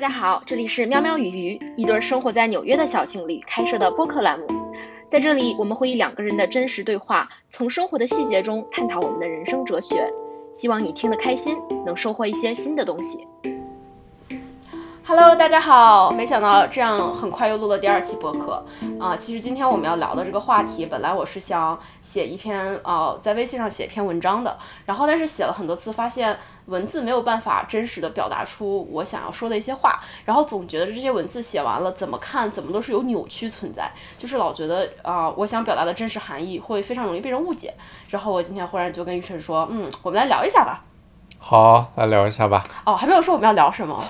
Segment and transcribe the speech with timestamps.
[0.00, 4.46] 家好，这里是喵喵与鱼，一对生活在纽约的小情侣开设的播客栏目。
[5.10, 10.10] 在这里，我们会以两个人的真实对话，从生活的细节中探讨我们的人生哲学。
[10.54, 13.28] 希望你听得开心，能收获一些新的东西。
[15.10, 16.12] Hello，大家好！
[16.12, 18.64] 没想到这样很快又录了第二期播客
[19.00, 19.16] 啊。
[19.16, 37.74] 其实今天我们要聊的这个话题，本来我是想写一篇呃，在微信上写一篇文章的，然后但是写了很多次，发现文字没有办法真实的表达出我想要说的一些话，然后总觉得这些文字写完了，怎么看怎么都是有扭曲存在，就是老觉得啊，我想表达的真实含义会非常容易被人误解。
[38.10, 40.84] 然后我今天忽然就跟玉晨说，嗯，我们来聊一下吧。
[41.40, 42.62] 好，来聊一下吧。
[42.84, 44.04] 哦，还没有说我们要聊什么。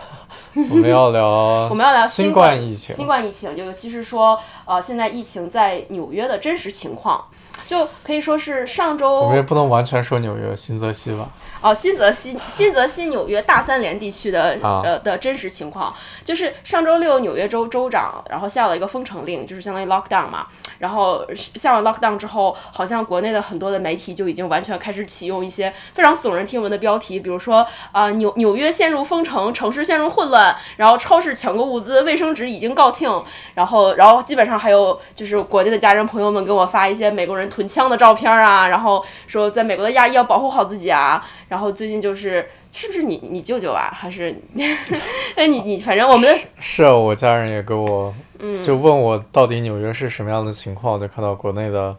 [0.71, 1.27] 我们要聊，
[1.71, 2.95] 我们要聊新冠疫情。
[2.95, 7.25] 新冠疫情，尤其是说，呃，现在疫情在纽约的真实情况。
[7.67, 11.29] 就可以说是上周，我们也不能完全说纽约新泽西吧。
[11.63, 15.95] 哦，新泽西，新泽西纽约大三联地区的呃的真实情况，
[16.25, 20.47] 就是上周六纽约州州长然后下了一个封城令，就是相当于 lockdown 嘛。
[20.79, 33.23] 然后下了 lockdown 之后，好像国内的很多的媒体就已经完全开始启用一些非常耸人听闻的标题，比如说啊纽纽约陷入封城，城市陷入混乱，然后超市抢购物资，卫生纸已经告罄，
[33.55, 44.65] 然后然后基本上还有就是国内的家人朋友们给我发一些美国人囤枪的照片啊，然后说在美国的亚裔要保护好自己啊，然后最近就是是不是你你舅舅啊，还是那
[45.46, 48.15] 你你反正我们是我家人也给我
[48.65, 51.95] 就问我到底纽约是什么样的情况，就看到国内的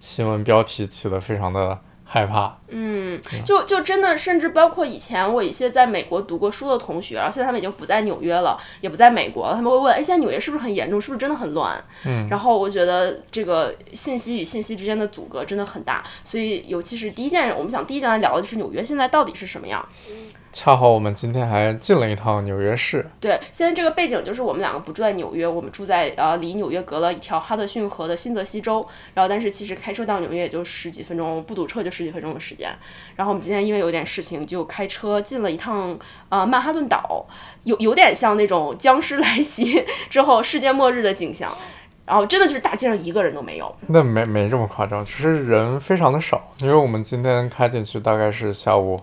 [0.00, 1.78] 新闻标题起的非常的。
[2.12, 11.00] 害怕，嗯，就就真的，甚至包括以前我一些在美国读过书的同学，然后现在他们已经不在纽约了，也不在美国了，他们会问，哎，现在纽约是不是很严重？
[11.00, 11.82] 是不是真的很乱？
[12.04, 19.82] 嗯，然后我觉得这个信息与信息之间的阻隔真的很大，所以尤其是第一件，我们想第一件来聊的就是纽约现在到底是什么样。
[20.52, 23.04] 恰好我们今天还进了一趟纽约市。
[23.18, 28.86] 对，现在这个背景就是我们两个不住在纽约，我们住在呃离纽约隔了一条哈德逊河的新泽西州。
[29.14, 32.68] 然后，但是其实开车到纽约也就十几分钟，不堵车就十几分钟的时间。
[33.16, 35.98] 然后我们今天因为有点事情，就开车进了一趟
[36.28, 37.26] 呃曼哈顿岛，
[37.64, 41.50] 有有点像那种僵尸来袭 之后世界末日的景象。
[42.04, 43.74] 然后真的就是大街上一个人都没有。
[43.86, 49.00] 那没没这么夸张，只是人非常的少，因为我们今天开进去大概是下午。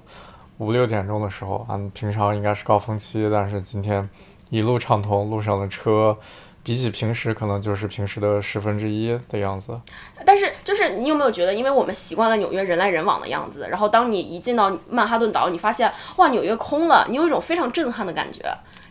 [0.60, 4.08] 五六点钟的时候，啊，平常应该是高峰期，但是今天
[4.50, 6.18] 一路畅通，路上的车
[6.62, 9.80] 比起平时可能就是平时的十分之一的样子。
[10.26, 18.44] 但是，就是你有没有觉得，因为我们习惯了纽约人来人往的样子，然后当你一进到曼哈顿岛，你发现哇，纽约空了，你有一种非常震撼的感觉。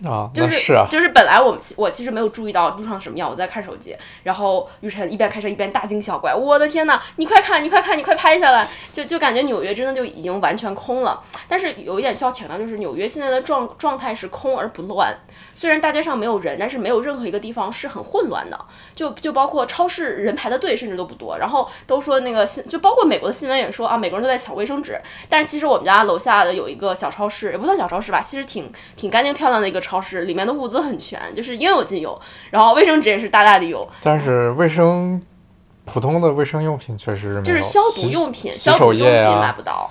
[0.05, 11.23] 啊，就是啊，就是本来我们我其实没有注意到路上什么样，我在看手机，然后雨晨一边开车一边大惊小怪，我的天呐，你快看，你快看，你快拍下来，就就感觉纽约真的就已经完全空了。
[11.49, 15.17] 但是有一点需要强调，就是纽约现在的状状态是空而不乱。
[15.55, 18.57] 虽然大街上没有人，但是没有任何一个地方是很混乱的，
[18.95, 21.37] 就就包括超市人排的队甚至都不多。
[21.37, 25.01] 然后都说那个新，就包括美国的新闻也说啊，美国人都在抢卫生纸。
[25.29, 32.21] 但是其实我们家楼下的有一个小超市，也不算小超市吧，其实挺挺干净漂亮的一个超市，里面的物资很全，就是应有尽有。
[32.51, 35.19] 然后卫生纸也是大大的有，但是卫生
[35.87, 39.91] 普通的卫生用品确实是就是消毒用品、消毒用品买不到。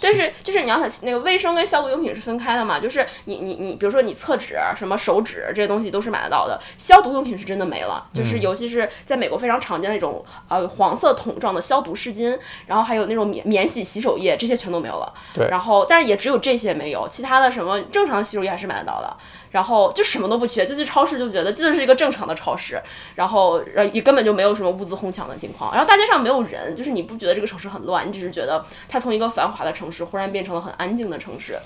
[0.00, 15.12] 但是就是你要想那个卫生跟消毒用品是分开的嘛，就是你你你，比如说你厕纸、什么手纸这些东西都是买得到的，消毒用品是真的没了，就是尤其是在美国非常常见的那种呃黄色桶状的消毒湿巾，然后还有那种免免洗洗手液，这些全都没有了。
[15.32, 19.16] 对，然后但是也只有这些没有，其他的什么正常的洗手液还是买得到的。
[19.54, 22.76] 然后就什么都不缺，就去超市就觉得这就是一个正常的超市，
[23.14, 31.56] 然后呃也根本就没有什么物资哄抢的情况，然后大街上没有人，就是你不觉得这个城市很乱，你只是觉得它从一个繁华的城市忽然变成了很安静的城市。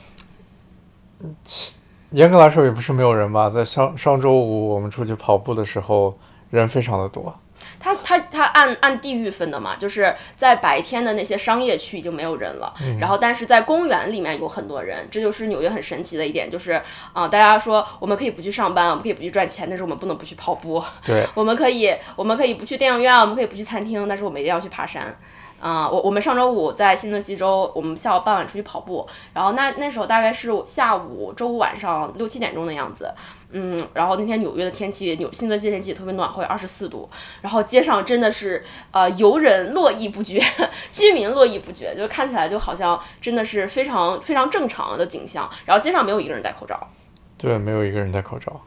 [2.11, 6.19] 严格来说也不是没有人吧，在上上周五我们出去跑步的时候，
[6.51, 7.35] 人非常的多。
[7.81, 16.81] 他他他按按地域分的嘛，就是在白天的那些商业区已经没有人了，然后但是在公园里面有很多人，这就是纽约很神奇的一点，就是
[17.13, 20.83] 啊，大家说我们可以不去上班，我们可以不去赚钱，但是我们不能不去跑步。
[21.05, 25.17] 对， 我们可以我们可以不去电影院，我们可以不去餐厅，但是我们一定要去爬山。
[25.61, 33.13] 啊，我我们上周五在新泽西州，我们下午傍晚出去跑步，然后那那时候大概是下午周五晚上六七点钟的样子。
[33.51, 37.09] 嗯，然后那天纽约的天气，纽新泽西天气特别暖和，二十四度，
[37.41, 40.39] 然后街上真的是呃游人络绎不绝，
[40.93, 45.49] 居民络绎不绝，就看起来就好像真的是非常非常正常的景象。
[45.65, 46.79] 然后街上没有一个人戴口罩，
[47.39, 48.61] 对，没有一个人戴口罩。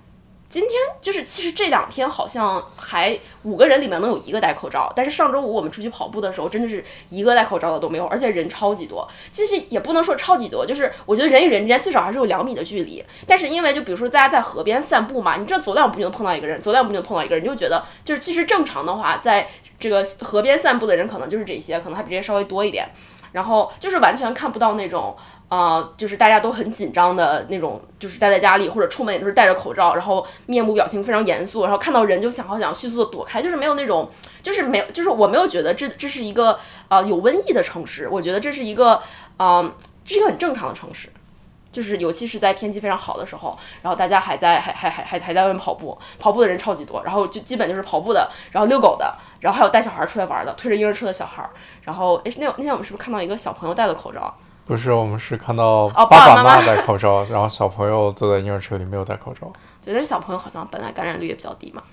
[0.52, 9.08] 今天就是，其实这两天好像还五个人里面能有一个戴口罩，但是上周五我们出去跑步的时候，真的是一个戴口罩的都没有，而且人超级多。
[9.32, 13.02] 其实也不能说超级多，就是我觉得人与人之间最少还是有两米的距离。
[13.26, 19.48] 但是因为就比如说大家在河边散步嘛，你这走两步就能碰到一个人，走两步就能碰到一个人，你就觉得就是其实正常的话，在
[19.80, 22.90] 这个河边散步的人可能就是这些，可能还比这些稍微多一点。
[23.32, 25.16] 然后就是完全看不到那种，
[25.52, 34.10] 呃，就是大家都很紧张的那种，就是待在家里或者出门也都是戴着口罩，然后面部表情非常严肃，然后看到人就想好想迅速的躲开，就是没有那种，
[34.42, 36.58] 就是没有，就是我没有觉得这这是一个
[36.88, 39.02] 呃有瘟疫的城市，我觉得这是一个，
[39.36, 39.62] 啊、
[40.06, 41.10] 这是一个很正常的城市。
[41.70, 51.50] 就是尤其是在天气非常好的时候，然后大家还在还还还还还在外面跑步，跑步的人超级多，然后就基本就是跑步的，然后遛狗的，然后还有带小孩出来玩的，推着婴儿车的小孩，
[51.84, 54.34] 然后诶，那那天我们是不是看到一个小朋友戴了口罩？
[54.72, 59.52] 不是，我们是看到哦爸爸妈妈戴口罩， 然后小朋友坐在婴儿车里没有戴口罩。
[59.84, 61.84] 对，但是小朋友好像本来感染率也比较低嘛。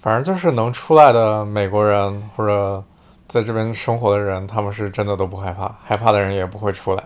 [0.00, 2.82] 反正就是能出来的美国人或者
[3.28, 7.04] 在这边生活的人，他们是真的都不害怕，害怕的人也不会出来。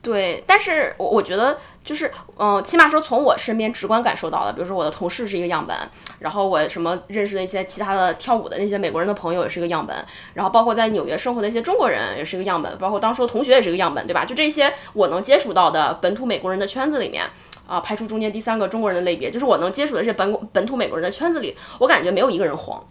[0.00, 5.74] 对，但是我我觉得就是，嗯、起码说从我身边直观感受到的，比如说我的同事是一个样本，
[6.18, 9.96] 然后我什么认识的一些其他的跳舞的那些美国人的朋友也是一个样本，
[10.34, 14.26] 然后包括在纽约生活的一些中国人也是一个样本，包括当时的同学也是一个样本，对吧？
[14.26, 17.24] 就这些我能接触到的本土美国人的圈子里面。
[17.68, 22.82] 啊，排除中间第三个中国人的类别，就是我能接触的这些本本土美国人的圈子里，我感觉没有一个人黄，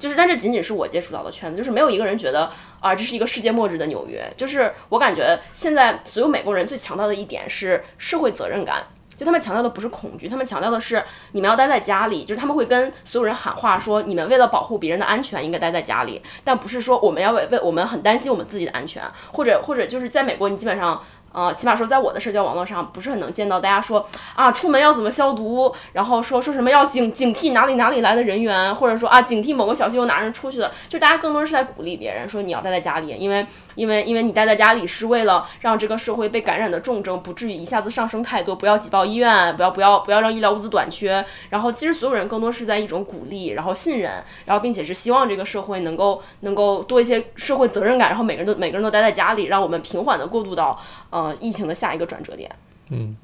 [0.00, 2.50] 就是，但这仅仅是我接触到的圈子，就是没有一个人觉得
[2.80, 4.24] 啊，这是一个世界末日的纽约。
[4.34, 19.02] 就是我感觉现在所有美国人最强调的一点是社会责任感，就他们强调的不是恐惧，他们强调的是你们要待在家里，就是他们会跟所有人喊话说，你们为了保护别人的安全应该待在家里，但不是说我们要为为我们很担心我们自己的安全，
[19.32, 21.02] 或者或者就是在美国你基本上。
[21.32, 33.46] 啊，起码说在我的社交网络上，不是很能见到大家说啊，出门要怎么消毒，然后说说什么要警警惕哪里哪里来的人员，或者说啊，警惕某个小区有哪人出去的，就大家更多是在鼓励别人说你要待在家里，因为
[33.80, 41.24] 因为因为你待在家里是为了让这个社会被感染的重症不至于一下子上升太多，不要挤爆医院，不要不要不要让医疗物资短缺。
[41.48, 50.78] 然后其实所有人更多是在一种鼓励，然后信任，然后并且是希望这个社会能够能够多一些社会责任感，然后每个人都每个人都待在家里，让我们平缓的过渡到
[51.08, 52.50] 呃疫情的下一个转折点。
[52.90, 53.16] 嗯，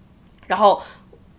[0.47, 0.81] 然后。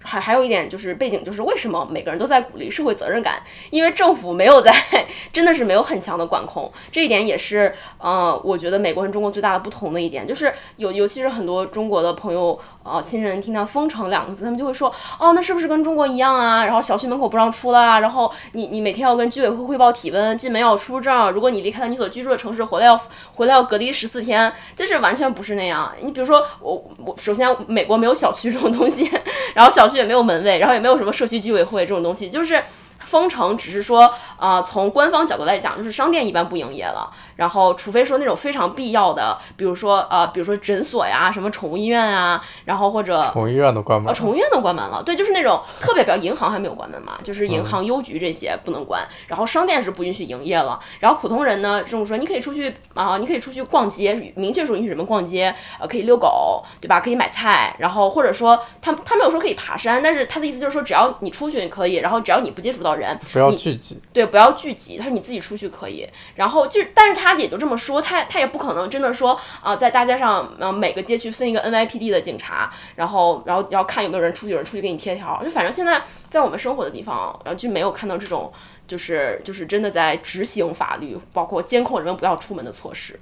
[0.07, 3.43] 还还有一点就是背景，就是为什么每个人都在鼓励社会责任感？
[3.69, 4.73] 因为政府没有在，
[5.33, 6.71] 真的是没有很强的管控。
[6.89, 12.57] 这一点也是，呃，我觉得美国和中国最大的不同的一点，就是有尤其是很多中国的朋友，
[12.87, 16.63] 哦，亲人听到“封城”两个字，他们就会说，哦，那是不是跟中国一样啊？
[16.63, 22.99] 然后小区门口不让出啦，然后你你每天要跟居委会汇报体温，进门要出入证，如果你离开了你所居住的城市，回来要
[23.35, 25.91] 回来要隔离十四天，就是完全不是那样。
[26.01, 29.11] 你比如说，我我首先美国没有小区这种东西，
[29.53, 32.63] 然后小区也没有门卫，然后也没有什么社区居委会这种东西，就是。
[33.05, 44.13] 封城只是说，呃，从官方角度来讲，就是商店一般不营业了，然后除非说那种非常必要的，比如说呃，比如说诊所呀，什么宠物医院啊，然后或者宠物医院都关门。
[44.13, 56.99] 宠物医院都关门了，对，就是那种特别比较，银行还没有关门嘛，就是银行、邮局这些不能关，然后商店是不允许营业了，然后普通人呢，这种说你可以出去啊、你可以出去逛街，明确说允许人们逛街，呃，可以遛狗，对吧？
[56.99, 64.97] 可以买菜，然后或者说他他没有说可以爬山，但是他的意思就是说只要你出去你可以，然后只要你不接触到人，不要你聚集，对，不要聚集。
[64.97, 75.43] 他说你自己出去可以，然后就是，但是他也就这么说，他他也不可能真的说啊、在大街上，呃，每个街区分一个 NYPD 的警察，然后然后然后看有没有人出去，有人出去给你贴条。
[75.43, 78.51] 就反正现在在我们生活的地方，然后就没有看到这种，
[78.87, 83.19] 就是就是真的在执行法律，包括监控人们不要出门的措施。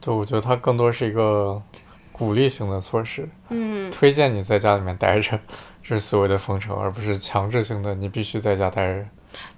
[0.00, 1.60] 对，我觉得它更多是一个
[2.12, 5.38] 鼓励性的措施，嗯，推荐你在家里面待着，
[5.82, 9.04] 这是所谓的封城，而不是强制性的你必须在家待着。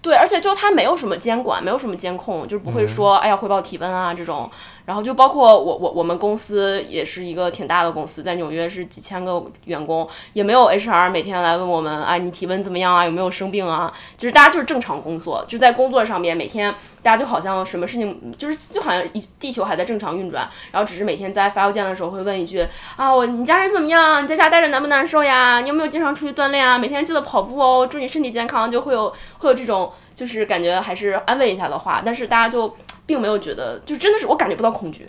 [0.00, 4.50] 对，而且就它没有什么监管，没有什么监控，就是不会说、哎呀汇报体温啊这种。
[4.84, 13.92] 然后就包括我我我们公司也是一个挺大的公司，在纽约是几千个员工，也没有 HR 每天来问我们，哎你体温怎么样啊，有没有生病啊？
[14.16, 24.24] 就是大家就是正常工作，就在工作上面每天大家就好像什么事情就是就好像一地球还在正常运转，然后只是每天在发邮件的时候会问一句啊我你家人怎么样？
[24.24, 25.60] 你在家待着难不难受呀？
[25.60, 26.78] 你有没有经常出去锻炼啊？
[26.78, 35.08] 每天记得跑步哦，祝你身体健康，就会有会有这种就是感觉还是安慰一下的话，但是大家就并没有觉得，就真的是我感觉不到恐惧，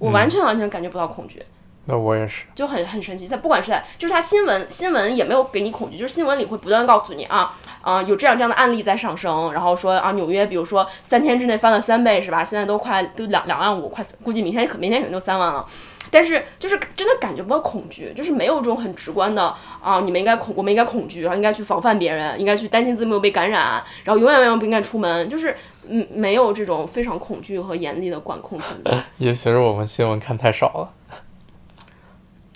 [0.00, 1.40] 我完全完全感觉不到恐惧。
[1.84, 12.42] 那我也是，就很很神奇，在不管是在就是它新闻新闻也没有给你恐惧，就是新闻里会不断告诉你啊啊、有这样这样的案例在上升，然后说啊纽约比如说三天之内翻了三倍是吧？
[12.42, 15.64] 现在都快都两两万五，快估计明天可明天可能就三万了。
[16.10, 25.54] 但是就是真的感觉不到恐惧，就是没有这种很直观的啊，你们应该恐，我们应该恐惧，然后应该去防范别人，应该去担心自己没有被感染，然后永远永远不应该出门，就是
[25.88, 29.02] 嗯，没有这种非常恐惧和严厉的管控存在。
[29.18, 30.92] 也许是我们新闻看太少了。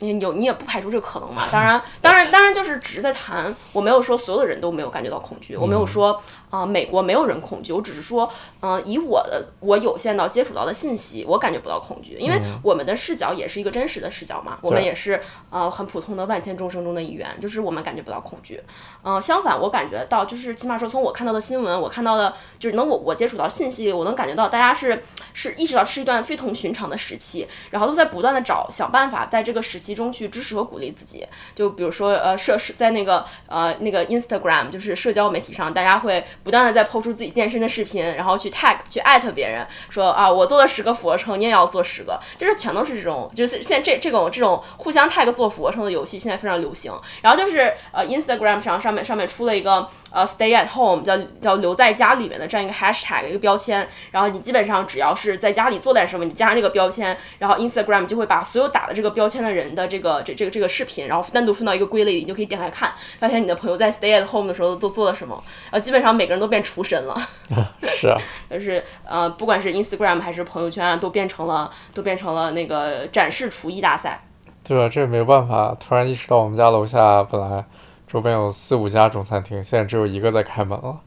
[0.00, 1.44] 你有你也不排除这个可能嘛？
[1.52, 6.20] 当然，当然，当然，就是只是在谈，我没有说所有的人都没有感觉到恐惧，我没有说。
[6.52, 8.30] 啊，美国没有人恐惧，我只是说，
[8.60, 18.60] 嗯，以我的我有限到接触到的信息，我感觉不到恐惧，因为我们的视角也是一个真实的视角嘛，我们也是呃很普通的万千众生中的一员，就是我们感觉不到恐惧。
[19.02, 31.26] 嗯，相反，我感觉到就是起码说从我看到的新闻，我看到的就是能我我接触到信息，我能感觉到大家是是意识到是一段非同寻常的时期，然后都在不断的找想办法在这个时期中去支持和鼓励自己。
[31.54, 36.22] 就比如说呃社是在那个呃那个 Instagram 就是社交媒体上，大家会。
[36.42, 46.92] 不断的在抛出自己健身的视频，然后去 tag 去艾特别人，说啊我做了十个俯卧撑，你也要做十个，就是全都是这种，就是现在这这种这种互相 tag 做俯卧撑的游戏现在非常流行。
[47.20, 49.88] 然后就是呃 Instagram 上上面上面出了一个。
[50.12, 67.16] 呃，stay at home 叫叫留在家里面的这样一个 hashtag 一个标签，然后你基本上只要是在家里做点什么，你加上这个标签，然后 Instagram 就会把所有打的这个标签的人的这个这这个这个视频，然后单独分到一个归类里，你就可以点开看，发现你的朋友在 stay at home 的时候都做了什么，呃，基本上每个人都变厨神了。
[67.82, 68.18] 是啊，
[68.50, 74.22] 就是呃，不管是 Instagram 还是朋友圈啊，都变成了都变成了那个展示厨艺大赛。
[74.64, 74.88] 对吧？
[74.88, 77.64] 这也没有办法，突然意识到我们家楼下本来。
[78.12, 81.00] 周边有四五家中餐厅，现在只有一个在开门了。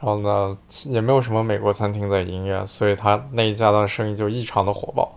[0.00, 5.16] 然后呢，也没有什么美国餐厅在营业，所以他那一家的生意就异常的火爆。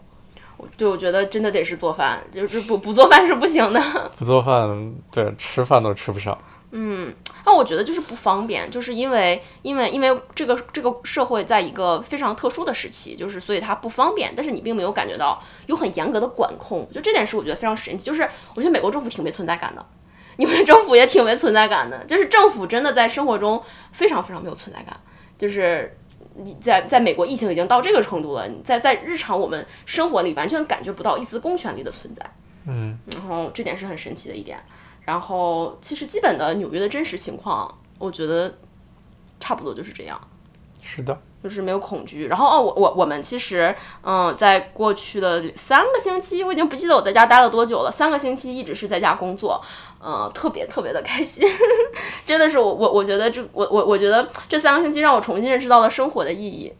[0.77, 3.81] 对，我觉得真的得是做饭，就是不不做饭是不行的。
[4.15, 6.37] 不做饭，对，吃饭都吃不上。
[6.69, 7.11] 嗯，
[7.47, 14.31] 那我觉得就是不方便，就是因为因为因为这个这个社会在一个非常特殊的时期，就是所以它不方便。
[14.35, 18.05] 但是你并没有感觉到有很严格的管控，就这点是我觉得非常神奇。
[18.05, 19.83] 就是我觉得美国政府挺没存在感的。
[20.37, 23.61] 你们政府也挺没存在感的，就是政府真的在生活中
[23.91, 24.99] 非常非常没有存在感。
[25.37, 25.97] 就是
[26.35, 32.25] 你在在美国疫情已经到这个程度了，在在日常我们生活里完全感觉不到一丝公权力的存在。
[32.65, 34.57] 嗯，然后这点是很神奇的一点。
[35.01, 38.57] 然后其实基本的纽约的真实情况，我觉得
[39.39, 40.19] 差不多就是这样。
[40.81, 41.19] 是的。
[41.43, 49.61] 就是没有恐惧，然后哦，我我我们其实，嗯，在过去的三个星期，我已经不记得我在家待了多久了，三个星期一直是在家工作，
[50.05, 51.47] 嗯，特别特别的开心，
[52.25, 56.73] 真的是我我我觉得这我我我觉得这三个星期让我重新认识到了生活的意义。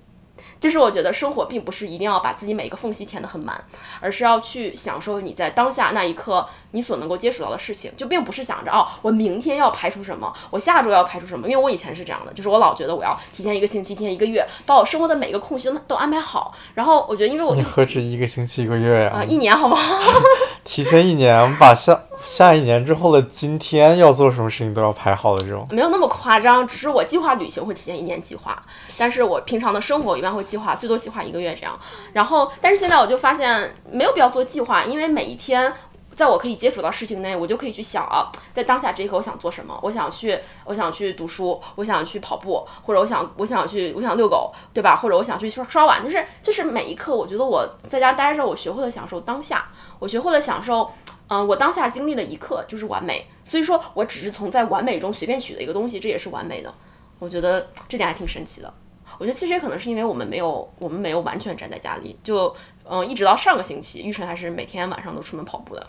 [0.59, 3.61] 就是我觉得生活并不是一定要把自己每一个缝隙填得很满，
[3.99, 11.49] 而是要去享受你在当下那一刻你所能够接触到的事情，就并不是想着哦，我明天要排除什么，我下周要排除什么。
[11.49, 16.53] 因为我以前是这样的，就是我老觉得我要提前一个星期、提前一个月，把我生活的每个空隙都安排好。
[16.75, 19.11] 然后我觉得，因为我你何止一个星期、一个月呀？
[19.15, 20.01] 啊，一年好不好？
[20.63, 25.67] 提前一年，我们把下下一年之后的今天要做什么事情都要排好的这种。
[25.71, 28.61] 没有那么夸张，只是我计划旅行会提前一年计划，
[28.97, 31.77] 但是我平常的生活一般会计划最多计划一个月这样。
[32.13, 35.73] 然后，但是现在我就发现没有必要做计划，因为每一天。
[36.15, 39.75] 在我可以接触到事情内，我就可以去想啊，在当下这一刻我想做什么？
[39.81, 44.95] 我想去，我想去读书，我想去跑步，或者我想，我想去，我想遛狗，对吧？
[44.95, 49.65] 或者我想去刷刷碗，就是就是每一刻，我觉得我在家待着，我学会了享受当下，
[49.97, 50.87] 我学会了享受，
[51.33, 53.25] 嗯，我当下经历的一刻就是完美。
[53.43, 56.71] 所以说我只是从在完美中随便取的一个东西，这也是完美的。
[57.17, 58.71] 我觉得这点还挺神奇的。
[59.17, 62.55] 我觉得其实也可能是因为我们没有，我们没有完全宅在家里，就
[62.87, 65.87] 嗯，一直到上个星期，玉晨还是每天晚上都出门跑步的。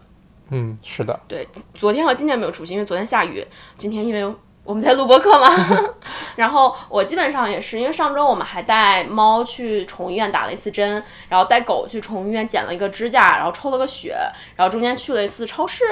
[0.50, 3.46] 嗯，是的，对，昨天和今天没有出去，因为昨天下雨，
[3.76, 4.34] 今天因为
[4.64, 5.48] 我们在录播课嘛。
[6.36, 14.16] 然后我基本上也是，因为上周我们还带猫去宠物医院打了一次针，然后带狗去宠物医院剪了一个指甲，然后抽了个血，
[14.56, 15.84] 然后中间去了一次超市。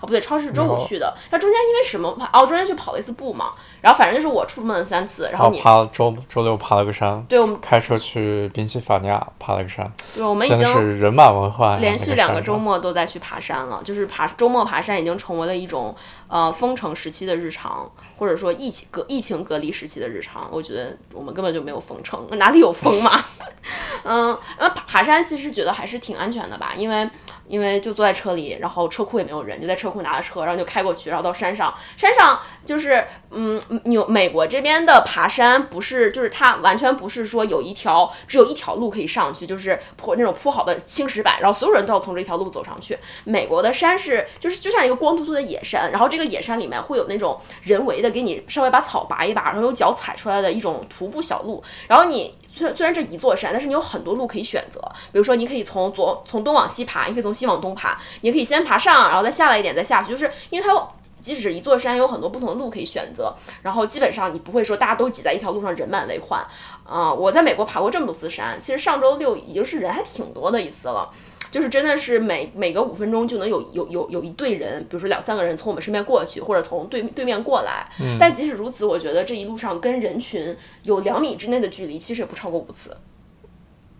[0.00, 1.14] 哦，不对，超市周五去的。
[1.30, 2.08] 那中间因为什么？
[2.32, 3.52] 哦，中间去跑了一次步嘛。
[3.80, 5.28] 然后反正就是我出门了三次。
[5.30, 7.22] 然后你爬周周六爬了个山。
[7.28, 9.92] 对，我们开车去宾夕法尼亚爬了个山。
[10.14, 11.80] 对，我们已经是人满为患。
[11.80, 15.94] 连续两个周末都在去爬山了，就是爬周末爬山已经成为了一种
[16.28, 20.48] 呃封城时期的日常，或者说疫情隔疫情隔离时期的日常。
[20.50, 23.24] 我觉得我们根本就没有封城，哪里有封嘛？
[24.04, 27.08] 嗯，因为爬爬山其实觉得还是挺安全的吧，因为。
[27.52, 31.72] 因为就坐在车里，然后车库也没有人，就在车库拿着车，然后就开过去，然后到山上。
[31.98, 42.98] 山上就是，嗯，纽美国这边的爬山不是，就是它完全不是说有一条只有一条路可以上去，就是铺那种铺好的青石板，然后所有人都要从这条路走上去。
[43.24, 52.34] 美国的山是就是就像一个光秃秃的野山，然后这个野山里面会有那种人为的给你稍微把草拔一拔，然后用脚踩出来的一种徒步小路，然后你。
[52.54, 54.80] 虽然虽然这一座山，但是你有很多路可以选择。
[55.10, 60.10] 比如说，你可以从左从东往西爬，你可以从西往东爬，你可以先爬上，然后再下来一点再下去。
[60.10, 60.88] 就是因为它
[61.20, 63.34] 即使是一座山，有很多不同的路可以选择。
[63.62, 66.44] 然后基本上你不会说大家都挤在一条路上人满为患。
[66.84, 71.08] 啊，我在美国爬过这么多次山，其实上周六已经是人还挺多的一次了。
[71.52, 77.86] 就是真的是每每隔五分钟就能有有有有一队人，比如说两三个人从我们身边过去，或者从对对面过来。
[78.00, 82.96] 嗯但即使如此，我觉得这一路上跟人群有两米之内的距离，其实也不超过五次。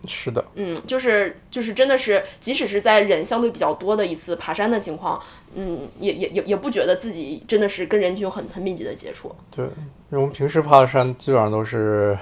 [0.09, 5.23] 是的，嗯，就是就是真的是，即使是在人相对比较多的一次爬山的情况，
[5.55, 9.33] 嗯，也也也也不觉得自己真的是跟人群有很很密集的接触。
[9.55, 9.71] 对，因
[10.11, 12.19] 为我们平时爬的山基本上都是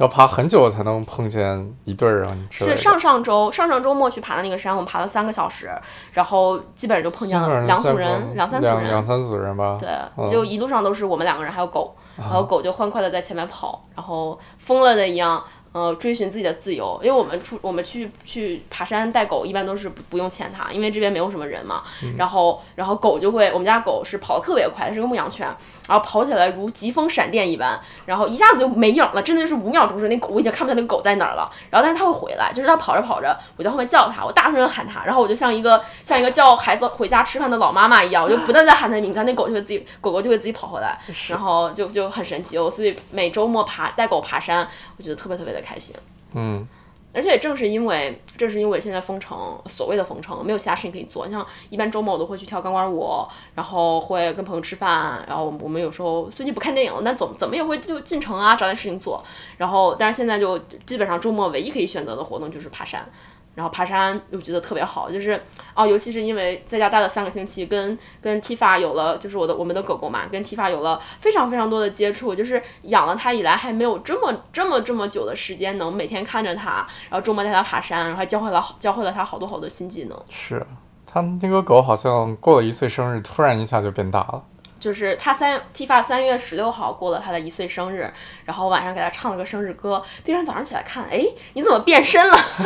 [0.00, 2.36] 要爬很久才能碰见一对儿啊。
[2.50, 5.70] 是上上周上上周末去爬的那个山，我们爬了三个小时，
[6.12, 9.76] 然后基本上就碰见了两组人，两三组人，两两三组人吧。
[9.78, 16.98] 对，嗯就一路上都是我们两个人，还有狗，然后狗就欢快的在前面跑，然后疯了的一样，呃，追寻自己的自由。
[17.02, 21.82] 因为我们出我们去去爬山带狗，一般都是不不用牵它，因为这边没有什么人嘛。
[22.16, 25.46] 然后然后狗就会，我们家狗是跑得特别快，它是个牧羊犬，
[25.90, 31.50] 然后跑起来如疾风闪电一般，然后一下子就没影了，真的就是五秒钟之内，那狗我已经看不见那个狗在哪儿了。
[31.68, 40.96] 然后但是它会回来，就是它跑着跑着，我在后面叫它，我大声的喊它，然后我就像一个像一个叫孩子回家吃饭的老妈妈一样，我就不断在喊它的名字，那狗就会自己狗狗就会自己跑回来，
[41.28, 42.70] 然后就就很神奇我。
[42.70, 44.64] 所以每周末爬带狗爬山，
[44.96, 45.92] 我觉得特别特别的开心。
[46.34, 46.64] 嗯，
[47.12, 51.28] 而且正是因为，正是因为现在封城，所谓的封城，没有其他事情可以做。
[51.28, 59.22] 像一般周末我都会去跳钢管舞，然后会跟朋友吃饭，然后我们我们有时候最近不看电影了，但总怎么也会就进城啊，找点事情做。
[59.56, 63.04] 然后，但是现在就基本上周末唯一可以选择的活动就是爬山。
[63.54, 65.40] 然后爬山又觉得特别好，就是
[65.74, 80.18] 哦，尤其是因为在家待了三个星期，跟跟 Tifa 有了，就是我的我们的狗狗嘛，跟 Tifa 有了非常非常多的接触，就是养了它以来还没有这么这么这么久的时间能每天看着它，然后周末带它爬山，然后还教会了教会了它好多好多新技能。
[80.30, 80.66] 是。
[81.12, 84.44] 它那个狗好像过了一岁生日，突然一下就变大了。
[84.80, 88.10] 就是他三 Tifa 三月十六号过了他的一岁生日，
[88.46, 90.02] 然后晚上给他唱了个生日歌。
[90.24, 92.36] 第二天早上起来看，哎，你怎么变身了？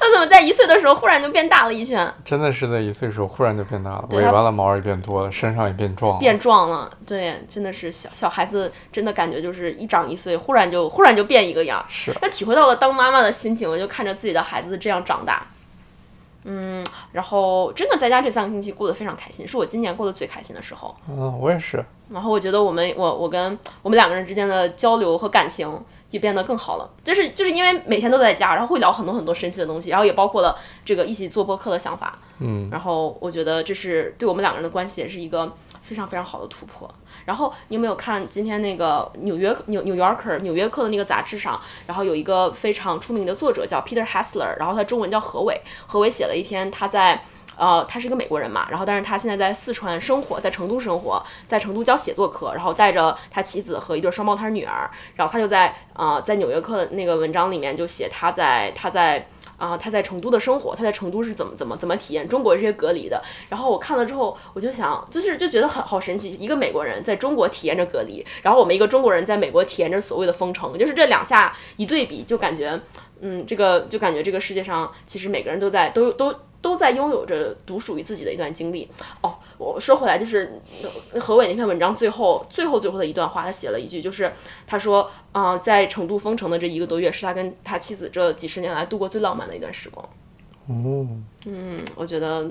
[0.00, 2.10] 他怎么在一岁的时候忽然就变大了一圈？
[2.24, 6.20] 真的是在一岁的时候忽然就变大了，尾巴的毛也变多了，身上也变壮了。
[6.20, 11.84] 变壮了，对，真的是小小孩子，真的感觉就是一长一岁，忽然就忽然就变一个样儿。
[11.88, 15.44] 是那体会到了当妈妈的心情，我就看着自己的孩子这样长大，
[16.48, 20.94] 嗯，然后真的在家这三个星期过得非常开心，是我今年过得最开心的时候。
[21.08, 21.84] 嗯，我也是。
[22.08, 25.68] 然后我觉得我们我我跟我们两个人之间的交流和感情
[26.10, 32.16] 也变得更好了，就是就是因为每天都在家，然后会聊很多很多神奇的东西，然后也包括了这个一起做播客的想法。
[32.38, 36.88] 嗯，然后我觉得这是对我们两个人的关系也是一个非常非常好的突破。
[37.26, 47.22] 然后你有没有看今天那个纽约纽纽约 Yorker 纽约客的那个杂志上，然后有一个非常出名的作者叫 Peter Hessler，然后他中文叫何伟，何伟写了一篇他在。
[47.56, 63.22] 呃，他是一个美国人嘛，然后但是他现在在四川生活，在成都生活，在成都教写作课，然后带着他妻子和一对双胞胎女儿，然后他就在呃在纽约客的那个文章里面就写他在他在啊、他在成都的生活，他在成都是怎么怎么怎么体验中国这些隔离的。
[63.48, 72.78] 然后我看了之后，我就想，就是就觉得很好神奇，一个美国人在中国体验着隔离，然后我们一个中国人在美国体验着所谓的封城，就是这两下一对比，就感觉，
[73.20, 76.34] 嗯，这个就感觉这个世界上其实每个人都在都都。
[76.62, 78.90] 都在拥有着独属于自己的一段经历。
[79.20, 80.60] 哦，我说回来，就是
[81.12, 84.32] 呃何伟那篇文章最后最后最后的一段话，他写了一句，就是
[84.66, 90.04] 他说，啊、在成都封城的这一个多月，是他跟他妻子这几十年来度过最浪漫的一段时光。
[90.66, 91.06] 哦，
[91.44, 92.50] 嗯，我觉得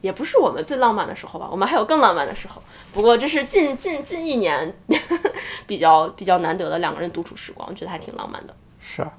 [0.00, 2.60] 也不是我们最浪漫的时候吧，我们还有更浪漫的时候。
[2.92, 4.74] 不过这是近近近一年
[5.68, 8.56] 比较比较难得的两个人独处时光，我觉得还挺浪漫的。
[8.80, 9.12] 是啊，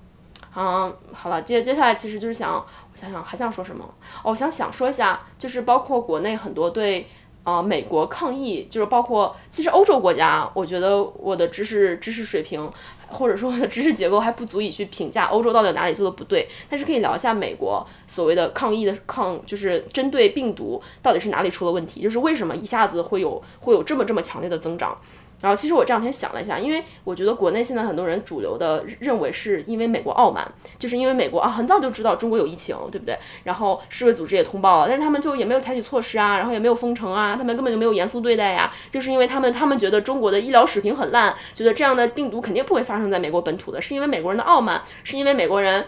[0.56, 3.86] 嗯，好了，接接下来其实就是想，我想想还想说什么？
[4.24, 7.08] 哦，我想想说一下，就是包括国内很多对
[7.44, 12.70] 呃美国抗议，就是包括其实欧洲国家，我觉得我的知识知识水平
[13.08, 24.98] 或者说我的知识结构还不足以去评价欧洲到底哪里做的不对，但是可以聊一下美国所谓的抗议的抗，就是针对病毒到底是哪里出了问题，就是为什么一下子会有会有这么这么强烈的增长。
[25.42, 30.46] 然后其实我这两天想了一下，因为我觉得国内现在很多人主流的认为是因为美国傲慢，
[30.78, 33.18] 就是因为美国啊很早就知道中国有疫情，对不对？
[33.44, 45.86] 然后世卫组织也通报了，但是他们就也没有采取措施啊，然后也没有封城啊，他们根本就没有严肃对待呀，就是因为他们他们觉得中国的医疗水平很烂，觉得这样的病毒肯定不会发生在美国本土的，是因为美国人的傲慢，是因为美国人。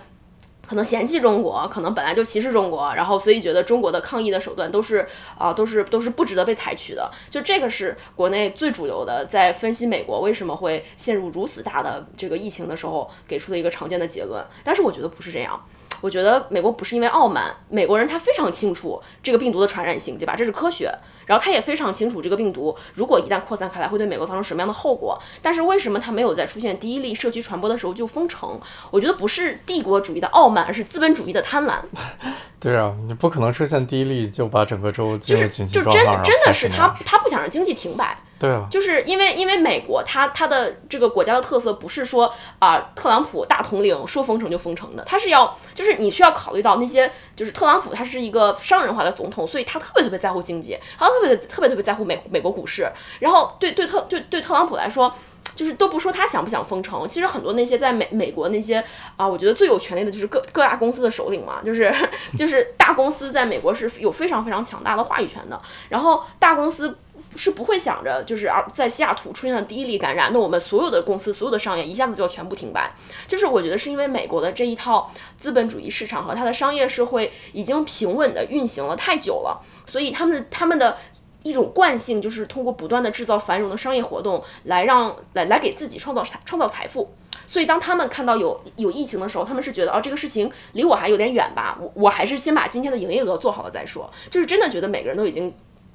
[0.67, 7.11] 可能嫌弃中国，可能本来就歧视中国，然后所以觉得中国的抗议的手段都是啊，都是都是不值得被采取的。
[7.29, 14.41] 就这个是国内最主流的，在分析美国为什么会陷入如此大的这个疫情的时候给出的一个常见的结论。
[14.63, 15.61] 但是我觉得不是这样。
[16.01, 20.35] 我觉得美国不是因为傲慢，美国人他非常清楚这个病毒的传染性，对吧？
[20.35, 20.91] 这是科学。
[21.27, 25.17] 然后他也非常清楚这个病毒如果一旦扩散开来会对美国造成什么样的后果。
[25.41, 28.59] 但是为什么他没有在出现第一例社区传播的时候就封城？
[28.89, 31.75] 我觉得不是帝国主义的傲慢，而是资本主义的贪婪。
[32.59, 38.17] 对啊，你不可能出现第一例就把整个州就是就真真的是他他不想让经济停摆。
[38.41, 55.13] 对啊，就是因为因为美国它它的这个国家的特色不是说啊、特朗普大统领说封城就封城的，他是要就是你需要考虑到那些就是特朗普他是一个商人化的总统，所以他特别特别在乎经济，他特别特别特别在乎美美国股市，然后对对特对对特朗普来说。
[55.55, 58.81] 就是都不说他想不想封城，其实很多那些在美美国那些
[59.17, 61.93] 啊，我觉得最有权力的就是各各大公司的首领嘛，就是
[62.37, 66.97] 就是大公司在美国是有非常非常强大的话语权的，然后大公司
[67.35, 72.91] 是不会想着就是啊，在西雅图出现了第一例感染，那我们所有的公司、所有的商业一下子就要全部停摆。
[73.27, 80.97] 就是我觉得是因为美国的这一套资本主义市场和它的商业社会已经平稳的运行了太久了，所以他们他们的。
[81.43, 87.09] 一种惯性就是通过不断的制造繁荣的商业活动来让来来给自己创造财创造财富，
[87.47, 95.51] 所以当他们看到有有疫情的时候，他们是觉得哦这个事情离我还有点远吧，我我还是先把今天的营业额做好了再说，就是真的觉得每个人都已经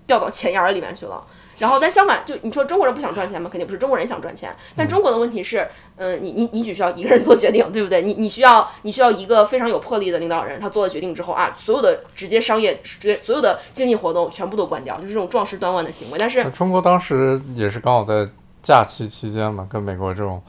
[0.07, 1.25] 掉到钱眼儿里面去了。
[1.59, 3.49] 然后，但相反，就你说中国人不想赚钱吗？
[3.51, 4.55] 肯定不是，中国人想赚钱。
[4.77, 5.67] 但中国的问题是，
[5.97, 8.03] 嗯，你你你只需要一个人做决定，对不对？
[8.03, 16.19] 你你需要你需要一个非常有魄力的领导人，他做了决定之后啊，所有的直接商业直接所有的经济活动全部都关掉，就是这种壮士断腕的行为。
[16.19, 18.29] 但是中国当时也是刚好在
[18.63, 20.43] 假期期间嘛，跟美国这种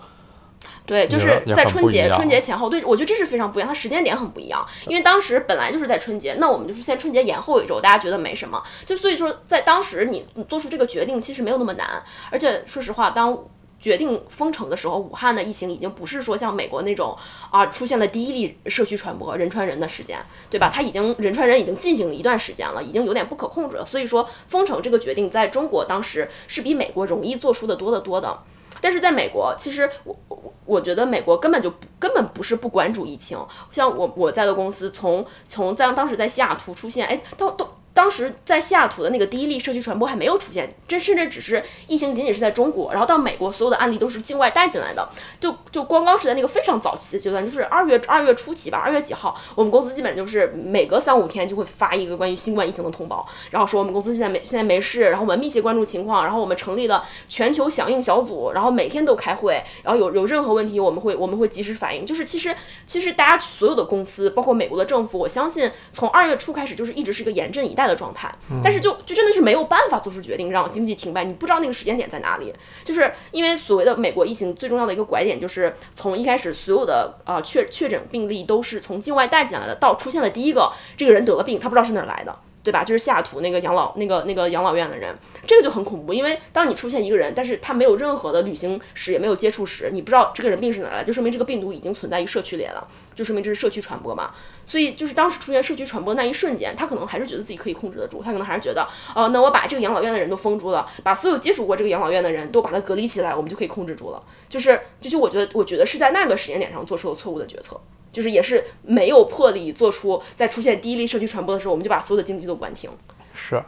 [0.87, 4.65] 对，就是在春节春节前后，对我觉得这是非常不一样，它时间点很不一样。
[4.87, 13.37] 因为当时本来就是在春节，那我们就是现在春节延后一周，大家觉得没什么，就所以说在当时你你做出这个决定其实没有那么难，而且说实话，当
[13.79, 17.15] 决定封城的时候，武汉的疫情已经不是说像美国那种
[17.51, 20.17] 啊出现了第一例社区传播人传人的时间，
[20.49, 20.71] 对吧？
[20.73, 23.85] 它已经人传人已经进行了一段时间了，已经有点不可控制了。
[23.85, 28.39] 所以说封城这个决定在中国当时是比美国容易做出的多得多的。
[28.81, 33.37] 但是在美国，其实我我我觉得美国根本就不根本不是不关注疫情，
[33.71, 37.67] 像我我在的公司从从在当时在西雅图出现，哎，都都。
[37.97, 62.55] 当时在西雅图的那个第一例社区传播还没有出现，这甚至只是疫情仅仅是在中国，然后到美国所有的案例都是境外带进来的，就就光光是在那个非常早期的阶段，就是二月二月初期吧，二月几号，我们公司基本就是每隔三五天就会发一个关于新冠疫情的通报，然后说我们公司现在没现在没事，然后我们密切关注情况，然后我们成立了全球响应小组，然后每天都开会，然后有有任何问题我们会我们会及时反应，就是其实
[62.85, 82.35] 其实大家所有的公司，包括美国的政府，我相信从二月初开始就是一直是一个严阵以待的状态，但是就就真的是没有办法做出决定让经济停摆，你不知道那个时间点在哪里，就是因为所谓的美国疫情最重要的一个拐点就是从一开始所有的呃确确诊病例都是从境外带进来的，到出现了第一个这个人得了病，他不知道是哪儿来的。
[82.63, 82.83] 对吧？
[82.83, 92.85] 就是西雅图那个养老那个那个养老院的人，这个就很恐怖，因为当你出现一个人，但是他没有任何的旅行史，也没有接触史，你不知道这个人病是哪来，就说明这个病毒已经存在于社区里了，
[93.17, 94.31] 就说明这是社区传播嘛。
[94.65, 104.23] 所以就是当时出现社区传播那一瞬间，他可能还是觉得自己可以控制得住，他可能还是觉得，哦、那我把这个养老院的人都封住了，把所有接触过这个养老院的人都把它隔离起来，我们就可以控制住了。
[104.47, 107.77] 就是就是我觉得我觉得是在那个时间点上做出了错误的决策。
[108.09, 112.89] 就是也是没有魄力做出在出现第一例社区传播的时候，我们就把所有的经济都关停。
[113.33, 113.63] 是啊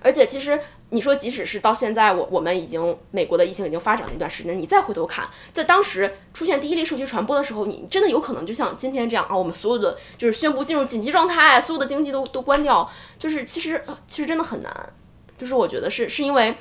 [0.00, 0.58] 而且其实
[0.94, 14.92] 你说，即使是到现在，我我们已经美国的疫情已经发展了一段时间，你再回头看，在当时出现第一例社区传播的时候，你真的有可能就像今天这样啊，我们所有的就是宣布进入紧急状态，所有的经济都都关掉，就是其实其实真的很难，
[15.36, 16.54] 就是我觉得是是因为。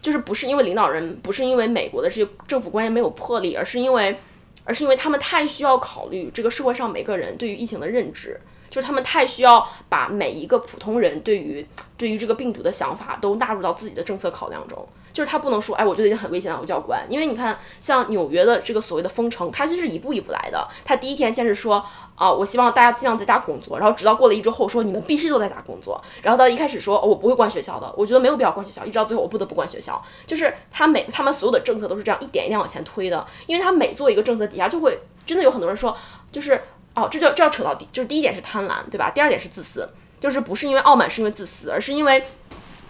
[0.00, 4.16] 就是不是因为领导人，不是因为美国的这些政府官员没有魄力，而是因为，
[4.62, 14.86] 而是因为他们太需要考虑这个社会上每个人对于疫情的认知，就是他们太需要把每一个普通人对于对于这个病毒的想法都纳入到自己的政策考量中。
[15.10, 17.04] 就是他不能说，哎，我觉得已经很危险了，我就要关。
[17.08, 20.68] 因为你看，像纽约的这个所谓的封城，它其实一步一步来的。
[20.84, 26.00] 他第一天先是说，啊、我希望大家尽量在家工作，然后直到过了一周后说，你们必须都在家工作。
[26.22, 30.00] 然后到一开始说，我不会关学校的，我觉得没有必要关学校，一直到最后我不得不关学校。
[30.24, 35.96] 就是他每他们所有的政策都是这样一点一点往前推的，因为他每做一个政策底下就会真的有很多人说，
[36.30, 36.62] 就是
[36.98, 39.10] 哦，这就这要扯到第，就是第一点是贪婪，对吧？
[39.10, 42.24] 第二点是自私，就是不是因为傲慢，是因为自私，而是因为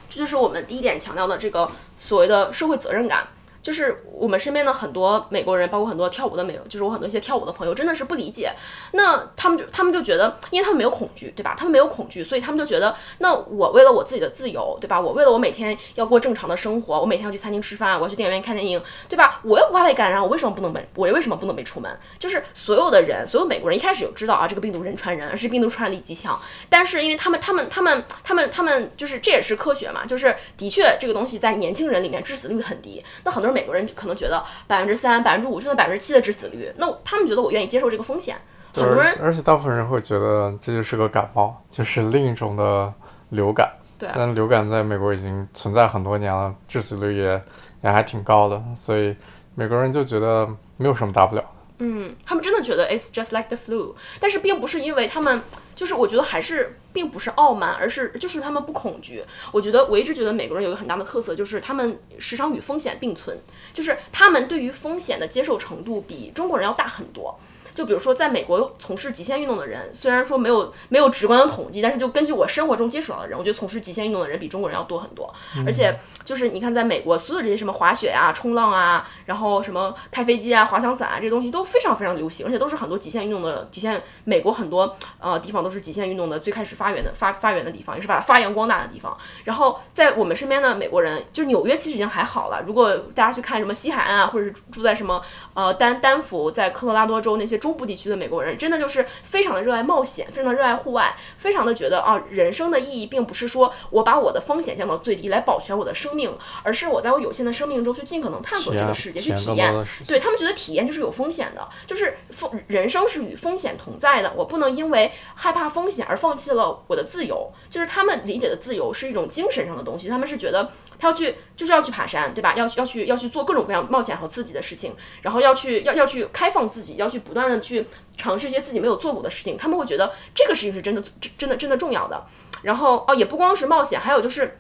[0.08, 3.28] 这就是我们第一点强调的这个所谓的社会责任感。
[3.62, 8.52] 就是我们身边的很多美国人，包括很多跳舞的美，就是我很多一些跳舞的朋友，真的是不理解。
[8.92, 11.54] 那他们就他们就觉得，因为他们没有恐惧，对吧？
[11.58, 15.00] 他们没有恐惧，所以他们就觉得，那我为了我自己的自由，对吧？
[15.00, 19.40] 我为了我每天要过正常的生活，我每天要去餐厅吃饭，我要去电影院看电影，对吧？
[19.42, 20.88] 我又不怕被感染，我为什么不能被？
[20.94, 21.90] 我又为什么不能被出门？
[22.18, 26.40] 就是所有的人，所有美国人一开始有知道啊，这个病毒人传人，而且病毒传染力极强。
[26.68, 33.04] 但是因为他们，他们，他们，他们，他们，就是这也是科学嘛，就是的确这个东西在年轻人里面致死率很低。
[33.24, 38.36] 那很多美国人可能觉得百分之三、百分之五，就算百分之七的致死率，那他们觉得我愿意接受这个风险。
[38.74, 42.92] 很多人，而且大部分人会觉得这就是个感冒，就是另一种的
[43.30, 43.72] 流感。
[43.98, 44.08] 对。
[44.14, 47.42] 但流感在美国已经存在很多年了，致死率也
[47.82, 49.16] 也还挺高的，所以
[49.54, 51.48] 美国人就觉得没有什么大不了的。
[51.78, 55.42] 嗯，他们真的觉得 it's just like the flu，但是并不是因为他们，
[55.76, 59.24] 就是我觉得还是并不是傲慢，而是就是他们不恐惧。
[59.52, 63.38] 我觉得我一直觉得美国人有一个很大的特色，就是他们时常与风险并存，
[63.72, 67.38] 就是他们对于风险的接受程度比中国人要大很多。
[67.78, 75.32] 就比如说，在美国从事极限运动的人，虽然说没有没有直观的统计，但是就根据我生活中接触到的人，我觉得从事极限运动的人比中国人要多很多。
[75.64, 84.02] 而且就是你看，在美国所有这些什么滑雪啊、冲浪啊，然后什么开飞机啊、滑翔伞啊这些东西都非常非常流行，而且都是很多极限运动的极限。
[84.24, 89.16] 美国很多呃地方都是极限运动的最开始发源的发发源的地方，也是把它发扬光大的地方。
[89.44, 92.64] 然后在我们身边的美国人，就是纽约其实已经还好了。
[92.66, 95.22] 如果大家去看什么西海岸啊，或者是住在什么
[95.54, 97.67] 呃丹丹佛，在科罗拉多州那些中。
[97.68, 109.74] 中部地区的美国人真的就是非常的热爱冒险，非常的热爱户外，非常的觉得啊，人生的意义并不是说我把我的风险降到最低来保全我的生命，而是我在我有限的生命中去尽可能探索这个世界，去体验。
[110.06, 117.52] 对他们觉得体验就是有风险的，就是风人生是与风险同在的，我不能因为害怕风险而放弃了我的自由。
[117.68, 122.54] 就是他们理解的自由是一种精神上的东西，他们是觉得他要去就是要去爬山，对吧？
[122.56, 127.57] 要要去要去做各种各样冒险和刺激的事情，然后要去要要去开放自己，要去不断的。
[127.60, 131.02] 去尝试一些自己没有做过的事情，他们会觉得这个事情是真的、
[131.36, 132.24] 真的、真的重要的。
[132.62, 134.58] 然后哦，也不光是冒险，还有就是，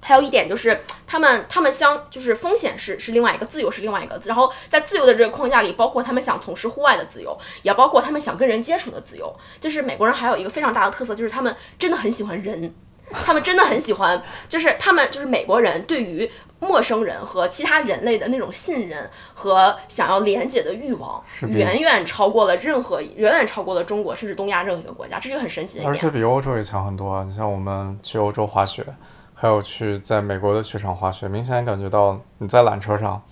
[0.00, 4.20] 还有一点就是，他们他们相就是风险是是另外一个，自由是另外一个。
[4.24, 9.34] 然后在自由的这个框架里，包括他们想从事户外的自由，也包括他们想跟人接触的自由。
[9.58, 12.72] 就是美国人还有一个非常大的特色，就是他们真的很喜欢人。
[13.12, 25.86] 他们真的很喜欢，就是他们就是美国人对于陌生人和其他人类的那种信任和想要连接的欲望，远远超过了任何，远远超过了中国甚至东亚任何一个国家，这是一个很神奇的。
[25.86, 27.24] 而且比欧洲也强很多。
[27.24, 28.84] 你像我们去欧洲滑雪，
[29.34, 33.22] 还有去在美国的雪场滑雪，明显感觉到你在缆车上，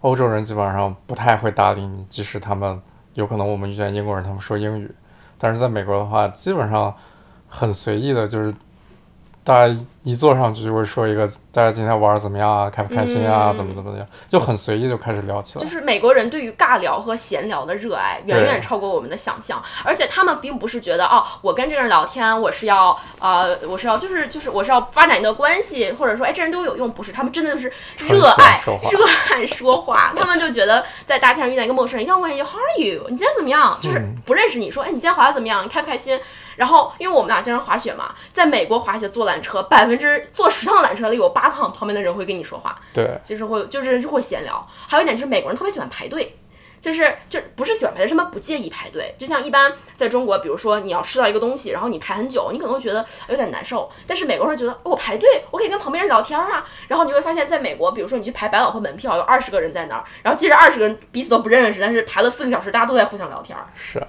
[0.00, 2.80] 欧洲人基本上不太会搭理你，即使他们
[3.14, 4.88] 有可能我们遇见英国人，他们说英语，
[5.36, 6.94] 但是在美国的话，基本上
[7.48, 8.54] 很随意的，就是。
[9.46, 12.70] 大家一坐上去就会说一个，大家今天玩怎么样啊？
[12.70, 13.52] 开不开心啊？
[13.52, 14.06] 怎么怎么样？
[14.28, 15.60] 就很随意就开始聊起来。
[15.60, 28.60] 就是美国人对于尬聊和闲聊的热爱远远超过我们的想象，而且他们并不是觉得哦，我跟这个人聊天，我是要呃，我是要就是就是我是要发展一段关系，或者说哎，这人对我有用，不是，他们真的就是热爱
[28.92, 33.06] 热爱说话，他们就觉得在大街上遇到一个陌生人，要问一句 How are you？
[33.10, 33.76] 你今天怎么样？
[33.80, 35.64] 就是不认识你说，哎，你今天滑的怎么样？
[35.64, 36.20] 你开不开心？
[36.56, 44.66] 然后，因为我们俩经常滑雪嘛，在美国滑雪坐缆车，百分之坐十趟缆车里有八趟旁边的人会跟你说话，对，就是会就是会闲聊。
[44.86, 46.36] 还有一点就是美国人特别喜欢排队，
[46.80, 49.14] 就是就不是喜欢排队，是他们不介意排队。
[49.18, 53.90] 就像一般在中国，比如说你要吃到一个东西，然后你排很久，你可能会觉得有点难受。
[54.06, 56.64] 但是美国人觉得我排队，我可以跟旁边人聊天啊。
[56.88, 63.56] 然后你会发现在美国，比如说你去排百老汇门票，有二十个人在那儿，然后其实二十个人彼此都不认识，但是排了四个小时，大家都在互相聊天。
[63.74, 64.00] 是。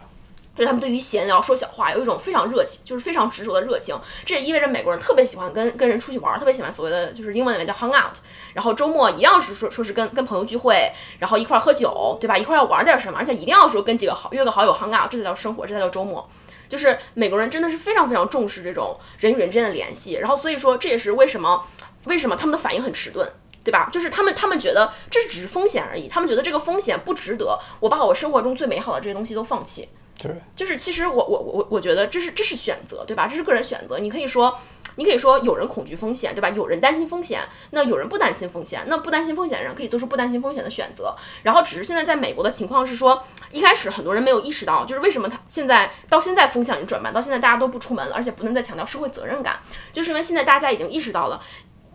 [0.58, 3.96] 就他们对于闲聊说小话有一种非常热情，就是非常执着的热情。
[4.26, 8.18] 这也意味着美国人特别喜欢跟跟人出去玩，特别喜欢所谓的就是英文里面叫 hang out。
[8.54, 12.36] 然后周末一样是说说是跟跟朋友聚会，然后一块儿喝酒，对吧？
[12.36, 16.28] 一块儿要玩点什么，而且一定要说跟几个好约个好友 hang out，这才叫生活，这才叫周末。
[16.68, 20.16] 就是美国人真的是非常非常重视这种人与人之间的联系。
[20.16, 21.64] 然后所以说这也是为什么
[22.06, 23.26] 为什么他们的反应很迟钝，
[23.64, 23.90] 对吧？
[23.92, 29.88] 就是他们他们觉得这只是风险而已，他们觉得这个风险不值得我把我生活中最美好的这些东西都放弃。
[30.20, 33.28] 对，就是其实我我我我觉得这是这是选择，对吧？
[33.28, 34.00] 这是个人选择。
[34.00, 34.58] 你可以说，
[34.96, 36.50] 你可以说有人恐惧风险，对吧？
[36.50, 38.84] 有人担心风险，那有人不担心风险。
[38.88, 41.16] 那不担心风险的人可以做出不担心风险的选择。
[41.44, 49.60] 然后只是现在在美国的情况是说，一开始很多人没有意识到，就是为什么他现在到现在风向已经转慢，到现在大家都不出门了，而且不能再强调社会责任感，
[49.92, 51.40] 就是因为现在大家已经意识到了。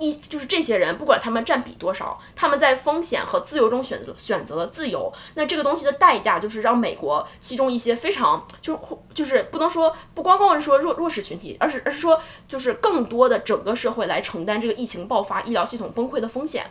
[0.02, 5.12] 一就是这些人，不管他们占比多少，他们在风险和自由中选择选择了自由。
[5.34, 8.80] 那这个东西的代价就是让美国其中一些非常就是
[9.14, 16.66] 就是不能说不光光是说弱弱势群体，而是而是说就是更多的整个社会来承担这个疫情爆发、医疗系统崩溃的风险。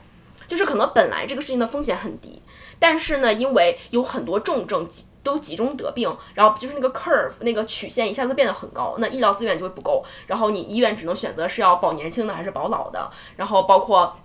[0.47, 2.41] 就是可能本来这个事情的风险很低，
[2.81, 14.17] 但是呢，因为有很多重症集都集中得病，然后就是那个 curve 那个曲线一下子变得很高，那医疗资源就会不够，然后你医院只能选择是要保年轻的还是保老的，然后包括。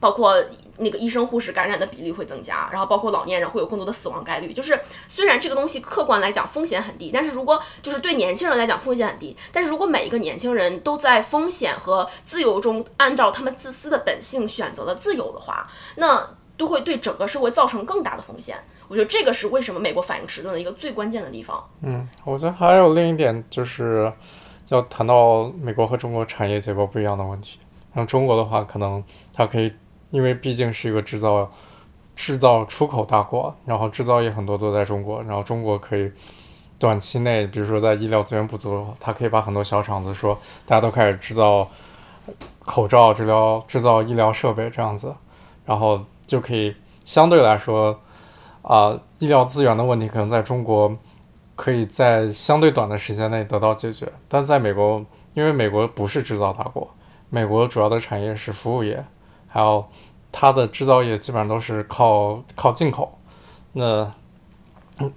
[0.00, 0.34] 包括
[0.78, 4.50] 那个医生、护士感染的比例会增加，然后包括老年人会有更多的死亡概率。
[4.50, 16.26] 就是虽然这个东西客观来讲风险很低，但是如果就是对年轻人来讲风险很低，但是如果每一个年轻人都在风险和自由中按照他们自私的本性选择了自由的话，那
[16.60, 18.56] 都会对整个社会造成更大的风险。
[18.86, 21.64] 我觉得这个是为什么美国反应迟钝的一个最关键的地方。
[21.80, 24.12] 嗯，我觉得还有另一点就是
[24.68, 27.58] 要谈到美国和中国产业结构不一样的问题。
[27.94, 29.72] 像中国的话，可能它可以。
[30.10, 31.48] 因为毕竟是一个制造、
[32.16, 36.10] 制造出口大国，然后制造业很多都在中国，然后中国可以
[36.80, 41.64] 短期内，比如说在医疗资源不足的话，它可以把很多小厂子说大家都开始制造
[42.64, 45.14] 口罩、治疗、制造医疗设备这样子，
[45.64, 48.00] 然后就可以相对来说
[48.62, 50.92] 啊，医疗资源的问题可能在中国
[51.56, 56.88] 可以在相对短的时间内得到解决，但在美国，因为美国不是制造大国，
[57.30, 59.04] 美国主要的产业是服务业。
[59.48, 59.84] 还有，
[60.30, 63.18] 它的制造业基本上都是靠靠进口，
[63.72, 64.14] 那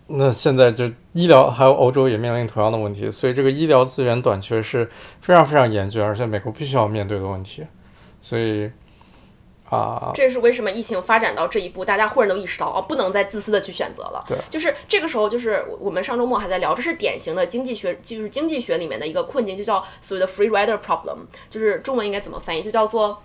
[0.07, 4.89] 那现在就医疗，还有欧洲也面临同样的问题，所以这个医疗资源短缺是
[5.21, 7.63] 非常非常严峻，而且美国必须要面对的问题，
[8.21, 8.71] 所以
[9.73, 14.23] 啊，这也是为什么疫情发展到这一步，大家忽然都意识到哦，不能再自私的去选择了。
[14.27, 21.17] 对，就是这个时候，就是我们上周末还在聊，这是典型的经济学，就是经济学里面的一个困境，就叫所谓的 free rider problem，
[21.49, 23.21] 就是中文应该怎么翻译，就叫做。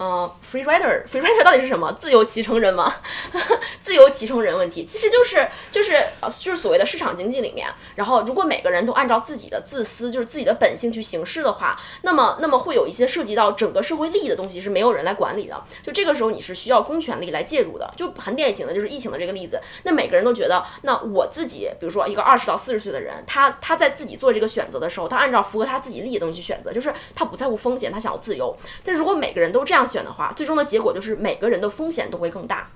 [0.00, 1.92] 嗯，free rider，free rider 到底是什么？
[1.92, 2.94] 自由骑乘人吗？
[3.82, 15.60] 自由骑乘人问题，其实就是就是呃就是所谓的市场经济里面，然后如果每个人都按照自己的自私，就是自己的本性去行事的话，那么那么会有一些涉及到整个社会利益的东西是没有人来管理的。
[15.82, 19.60] 就这个时候你是需要公权力来介入的，就很典型的就是疫情的这个例子。
[19.82, 28.56] 那每个人都觉得，那我自己，比如说一个二十到四十岁的人，他他在自己做这个选择的时候，他按照符合他自己利益的东西去选择，就是他不在乎风险，他想要自由。
[28.84, 29.87] 但如果每个人都这样。
[29.88, 32.68] 选的话，最终的结果就是每个人的风险都会更大。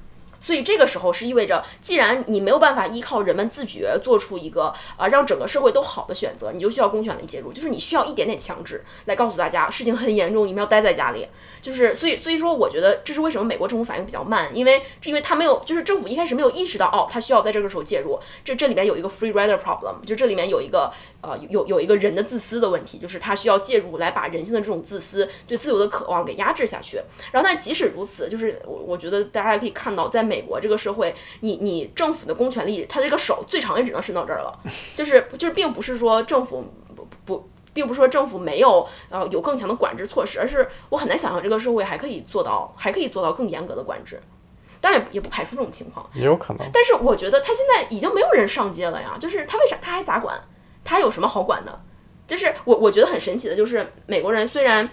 [0.43, 11.29] 所以这个时候是意味着，既然你没有办法依靠人们自觉做出一个呃让整个社会都好的选择，你就需要公权力介入，就是你需要一点点强制来告诉大家事情很严重，你们要待在家里。
[11.63, 18.19] 就是所以所以说，我觉得这是为什么美国政府反应比较慢，因为是因为他没有，就是政府一开始没有意识到哦，他需要在这个时候介入。
[18.45, 27.01] 这这里面有一个 free rider problem，就这里面有一个呃有有一个人的自私的问题，就是他需要介入来把人性的这种自私对自由的渴望给压制下去。
[27.31, 34.59] 然后但即使如此，就是我我觉得大家可以看到，在美国这个社会，你你政府的公权力，他这个手最长也只能伸到这儿了，
[34.97, 36.65] 就是就是并不是说政府
[36.97, 37.49] 不不。
[37.75, 44.21] 并不是说政府没有呃有更强的管制措施，而是我很难想象这个社会还可以做到，还可以做到更严格的管制。
[44.79, 46.69] 当然也不排除这种情况，也有可能。
[46.71, 50.39] 但是我觉得他现在已经没有人上街了呀，就是他为啥他还咋管？
[50.85, 51.81] 他有什么好管的？
[52.27, 54.87] 就是我我觉得很神奇的，就是美国人虽然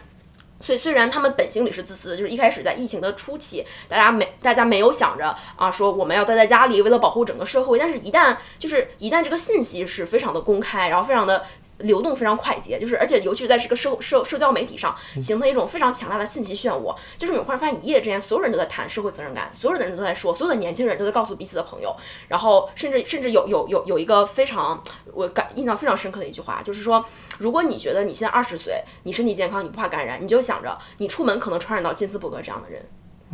[0.62, 7.80] 所以虽然他们本心里是自私，就是一开始在疫情的初期，大家没大家没有想着啊说我们要待在家里，为了保护整个社会。
[7.80, 11.46] 但是，一旦就是一旦这个信息是非常的公开，然后非常的。
[11.80, 21.96] 流动非常快捷，就是而且尤其是在这个社社社交媒体上形成一种非常强大的信息漩涡，就是你忽然发现一夜之间所有人都在谈社会责任感，所有的人都在说，所有的年轻人都在告诉彼此的朋友，
[22.28, 24.82] 然后甚至甚至有有有有一个非常
[25.14, 27.04] 我感印象非常深刻的一句话，就是说，
[27.38, 32.86] 如果你觉得你现在二十岁，你身体健康，你不怕感染，你就想着你出门可能传染到金斯伯格这样的人。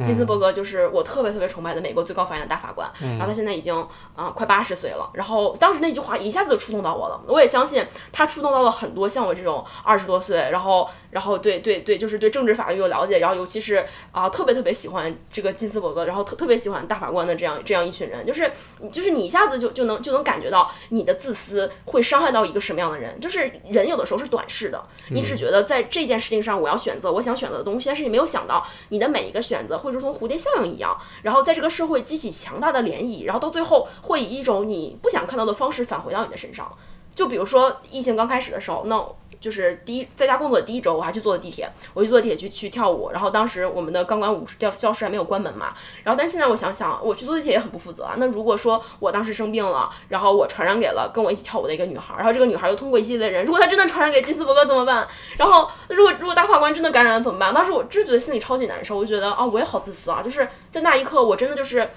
[0.03, 3.75] 金斯伯格就是我特别特别崇拜的美国最高法院的大法官，然后他现在已经
[4.15, 5.09] 啊快八十岁了。
[5.13, 18.51] 然后当时那句话一下子就触动到我了，我也相信他触动到了很多像我这种二十多岁，然后然后对对对，就是对政治法律有了解，然后尤其是啊特别特别喜欢这个金斯伯格，然后特特别喜欢大法官的这样这样一群人，就是
[18.91, 23.17] 就是你一下子就就能就能感觉到你的自私会伤害到一个什么样的人。
[23.21, 29.77] 就是人有的时候是短视的，你只觉得在这件事情上我要选择我想选择的东西，但是你没有想到你的每一个选择。
[29.77, 36.69] 会如同蝴蝶效应一样，然后在这个社会激起强大的涟漪，然后到最后会以一种你不想看到的方式返回到你的身上。
[37.13, 39.05] 就比如说疫情刚开始的时候，那。
[39.45, 43.11] 就是第一在家工作的第一周，我还去坐的地铁，我去坐地铁去去跳舞。
[43.11, 45.75] 然后当时我们的钢管舞教教室还没有关门嘛。
[46.03, 48.15] 然后但现在我想想，我去坐地铁也很不负责啊。
[48.17, 55.07] 那如果说我当时生病了，然后我传染给了跟我一起跳舞的一个女孩，然后这个女孩又通过一系列人，如果她真的传染给金斯伯格怎么办？
[55.37, 57.53] 然后如果如果大法官真的感染了怎么办？
[57.53, 60.23] 当时我真觉得心里超级难受，我觉得啊，我也好自私啊。
[60.23, 61.87] 就是在那一刻，我真的就是。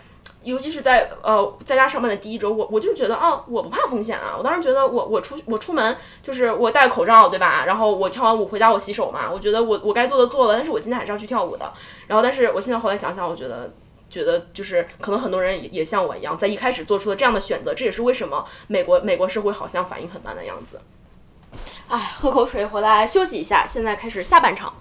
[0.45, 4.35] 尤其是在呃在家上班的第一周，我我就觉得啊，我不怕风险啊。
[4.39, 7.65] 我当时觉得我我出我出门就是我戴口罩，对吧？
[7.67, 11.73] 然后我跳完舞回家我洗手嘛，我觉得我我该做的做了，但是我今天还是要去跳舞的。
[12.07, 13.71] 然后但是我现在后来想想，我觉得
[14.09, 20.81] 觉得就是可能很多人也也像我一样，在一开始做出了这样的选择，这也是为什么美国美国社会好像反应很慢的样子。
[21.89, 24.73] 哎，喝口水回来休息一下，现在开始下半场。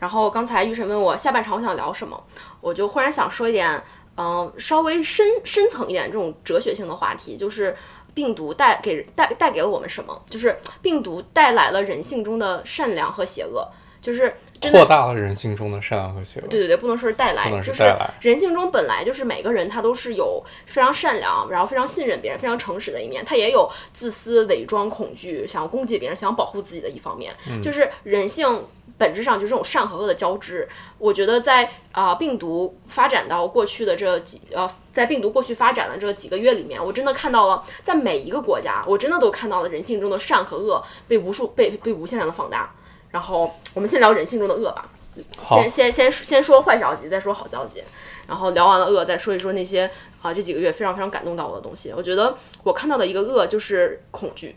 [0.00, 2.20] 然后刚才玉晨问我下半场我想聊什么，
[2.60, 3.82] 我就忽然想说一点，
[4.16, 7.76] 嗯、稍微深深层一点这种哲学性的话题，就是
[8.14, 10.22] 病毒带给带带给了我们什么？
[10.30, 13.68] 就是病毒带来了人性中的善良和邪恶，
[14.00, 16.46] 就是真的扩大了人性中的善良和邪恶。
[16.46, 28.64] 对对对，不能说是带来，就是带来人性中本来就是每个人他都是有非常善良，然后非常信任别人、非常诚实的一面，他也有自私、伪装、恐惧、想要攻击别人、想要保护自己的一方面，嗯就是人性。
[28.96, 30.68] 本质上就是这种善和恶的交织。
[30.98, 42.74] 我觉得在啊、病毒发展到过去的这几呃，在病毒过去发展的这几个月里面，我真的看到了，在每一个国家，我真的都看到了人性中的善和恶被无数被被无限量的放大。
[43.10, 44.90] 然后我们先聊人性中的恶吧。
[45.44, 47.84] 先先先先说坏消息，再说好消息，
[48.26, 49.88] 然后聊完了恶，再说一说那些
[50.20, 51.92] 啊、这几个月非常非常感动到我的东西。
[51.96, 54.56] 我觉得我看到的一个恶就是恐惧，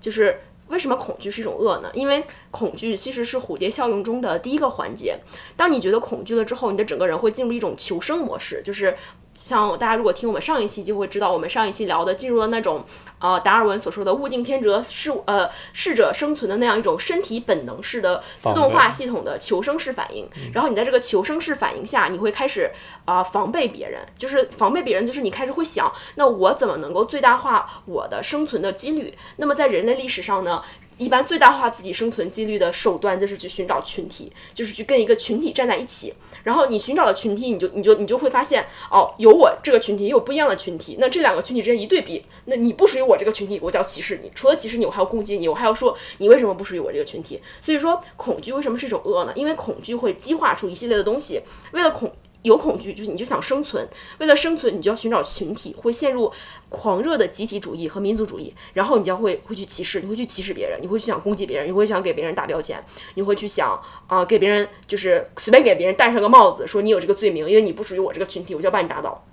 [0.00, 1.90] 就是为什么恐惧是一种恶呢？
[1.92, 2.24] 因为
[2.56, 5.18] 恐惧其实是蝴蝶效应中的第一个环节。
[5.56, 8.96] 当你觉得恐惧了之后，你的整个人会进入一种求生模式，就是
[9.34, 12.82] 像大家如果听我们上一期就会知道，我们上一期聊的进入了那种
[13.18, 20.26] 呃达尔文所说的物竞天择适呃适者生存的那样一种身体本能式的自动化系统的求生式反应。
[20.54, 22.70] 然后你在这个求生式反应下，你会开始
[23.04, 29.12] 啊、防备别人，就是防备别人，就是你开始会想，那我怎么能够最大化我的生存的几率？
[29.36, 30.62] 那么在人类历史上呢？
[30.98, 36.14] 一般最大化自己生存几率的手段就是去寻找群体，就是去跟一个群体站在一起。
[36.42, 40.96] 然后你寻找的群体，你就你就你就会发现，哦，有我这个群体，也有不一样的群体。
[40.98, 44.30] 那这两个群体之间一对比，那你不属于我这个群体，我就要歧视你。
[44.34, 47.40] 除了歧视你，我还要攻击你，我还要说你为什么不属于我这个群体。
[47.60, 49.32] 所以说，恐惧为什么是一种恶呢？
[49.34, 51.40] 因为恐惧会激化出一系列的东西。
[51.72, 52.10] 为了恐
[52.46, 53.86] 有恐惧，就是你就想生存，
[54.18, 56.32] 为了生存，你就要寻找群体，会陷入
[56.68, 62.82] 狂热的集体主义和民族主义，然后你就会会去歧视，你会去歧视别人，你会去想攻击别人，你会想给别人打标签，
[63.14, 69.24] 你会去想啊、给别人就是随便给别人戴上个帽子，说你有这个罪名，因为你不属于我这个群体，我就要把你打倒。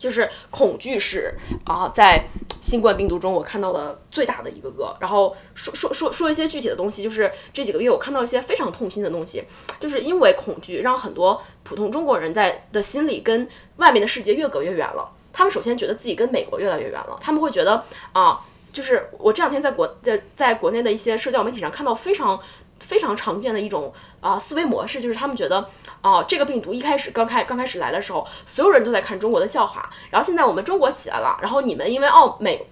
[0.00, 2.24] 就是恐惧是啊、在
[2.60, 4.96] 新冠病毒中我看到的最大的一个个。
[4.98, 9.44] 然后说说说说一些具体的东西，就是这几个月我看到一些非常痛心的东西，
[9.78, 13.46] 就是因为恐惧让很多普通中国人在的心里跟
[13.76, 15.12] 外面的世界越隔越远了。
[15.32, 18.40] 他们首先觉得自己跟美国越来越远了，他们会觉得啊、
[18.72, 22.40] 就是我这两天在国在在国内的一些社交媒体上看到非常
[22.80, 25.68] 非常常见的一种啊、思维模式，就是他们觉得
[26.00, 32.66] 啊、这个病毒一开始刚开刚开始来的时候，所有人都在看中国的笑话，然后现在我们中国起来了，然后你们因为澳美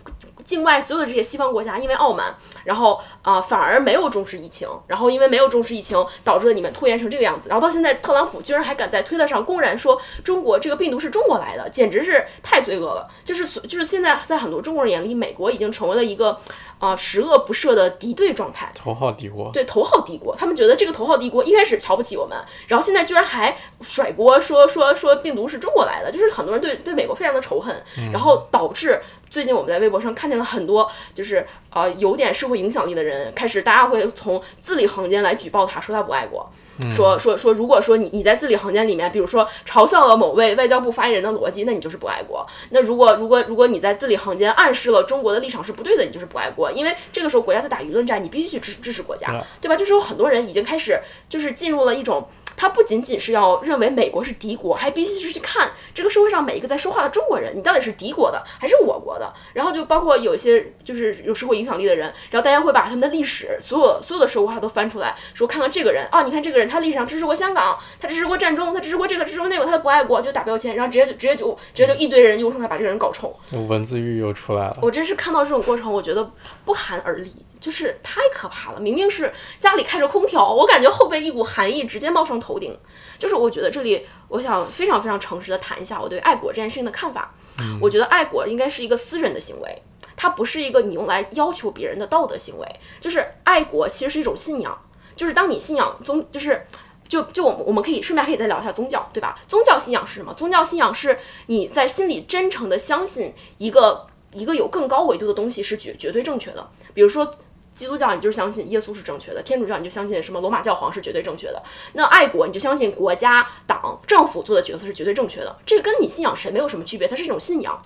[0.48, 2.34] 境外所有的这些西方国家因为傲慢，
[2.64, 13.06] 然后啊、反而没有重视疫情，然后因为没有重视疫情，导致了你们拖延成这个样子，然后到现在特朗普居然还敢在推特上公然说中国这个病毒是中国来的，简直是太罪恶了。
[13.22, 16.40] 就是所就是现在在很多中国人眼里，美国已经成为了一个
[16.78, 18.72] 啊、十恶不赦的敌对状态。
[18.74, 19.50] 头号敌国。
[19.52, 22.38] 对头号敌国，他们觉得这个头号敌国一开始瞧不起我们，
[22.68, 27.74] 然后现在居然还甩锅说说说病毒是中国来的，就是很多人对对美国非常的仇恨，
[28.12, 36.50] 然后导致最近我们在微博上看见了很多就是呃有点社会影响力的人，开始大家会从字里行间来举报他，说他不爱国。
[36.94, 42.46] 说说说，如果说你你在字里行间里面，比如说嘲笑了某位外交部发言人的逻辑，那你就是不爱国。
[42.70, 46.70] 那如果如果如果你在字里行间暗示了中国的立场是不对的，你就是不爱国。
[46.70, 49.74] 因为这个时候国家在打舆论战，你必须去支支持国家，对吧？
[49.74, 52.28] 就是有很多人已经开始就是进入了一种。
[52.58, 59.32] 他不仅仅是要认为美国是敌国，还必须是去看这个社会上每一个在说话的中国人，你到底是敌国的还是我国的？
[59.52, 73.32] 然后就包括有一些就是有社会影响力的人，然后大家会把他们的历史所有所有的社会化都翻出来，说看看这个人啊，你看这个人他历史上支持过香港，他支持过战争，他支持过这个支持过那个，他不爱国就打标签，然后直接就直接就直接就一堆人用上来把这个人搞臭。
[73.68, 74.78] 文字狱又出来了。
[74.82, 76.28] 我真是看到这种过程，我觉得
[76.64, 78.80] 不寒而栗，就是太可怕了。
[78.80, 82.78] 明明是家里开着空调，我感觉后背一股寒意直接冒上头顶。
[83.18, 87.34] 就是我觉得这里，我想非常非常诚实的谈一下我对爱国这件事情的看法。
[87.80, 89.82] 我觉得爱国应该是一个私人的行为，
[90.14, 92.66] 它不是一个你用来要求别人的道德行为。
[93.00, 94.78] 就是爱国其实是一种信仰，
[95.16, 96.64] 就是当你信仰宗，就是。
[97.08, 99.40] 就就我们我们可以顺便可以再聊一下宗教，对吧？
[99.48, 100.34] 宗教信仰是什么？
[100.34, 106.70] 宗教信仰是你在心里真诚的相信一个一个有更高维度的东西是绝绝对正确的。
[106.92, 107.34] 比如说
[107.78, 111.62] 基督教你就是相信耶稣是正确的，天主教你就相信什么罗马教皇是绝对正确的，
[111.92, 117.80] 那爱国你就相信国家、党、政府做的决策是绝对正确的，这个跟你信仰神没有什么区别，它是一种信仰。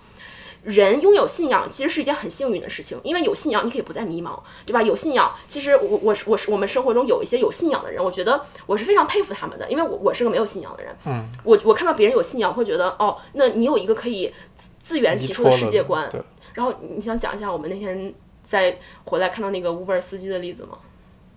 [0.64, 4.80] 人拥有信仰其实是一件很幸运的事情，因为有信仰你可以不再迷茫，对吧？
[4.80, 16.09] 有信仰，其实我我是我是我们生活中有一些有信仰的人，我觉得我是非常佩服他们的，因为我我是个没有信仰的人，嗯，我我看到别人有信仰会觉得哦，那你有一个可以自自圆其说的世界观，
[16.55, 20.78] 然后你想讲一下我们那天在回来看到那个 Uber 司机的例子吗？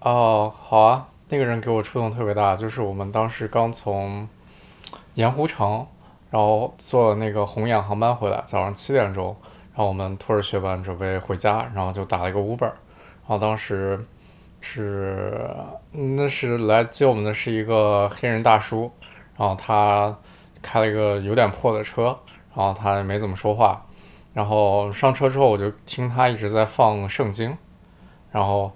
[0.02, 4.28] 哦，好啊，那个人给我触动特别大，就是我们当时刚从
[5.14, 5.88] 盐湖城，
[6.30, 9.36] 然后坐那个红眼航班回来，早上七点钟，
[9.74, 12.74] 然后我们拖着雪板准备回家，然后就打了一个 Uber，然
[13.28, 14.06] 后当时
[14.60, 15.48] 是
[15.92, 18.92] 那是来接我们的是一个黑人大叔，
[19.38, 20.16] 然后他
[20.62, 22.18] 开了一个有点破的车，
[22.56, 23.86] 然后他没怎么说话，
[24.36, 27.58] 然后上车之后我就听他一直在放圣经，
[28.32, 28.72] 然后。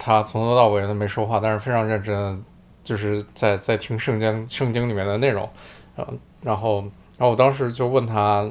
[0.00, 2.40] 他从头到尾都没说话，但是非常认真，
[2.84, 5.50] 就是在在听圣经圣经里面的内容，
[5.96, 6.06] 呃，
[6.40, 6.82] 然后
[7.18, 8.48] 然后我当时就问他，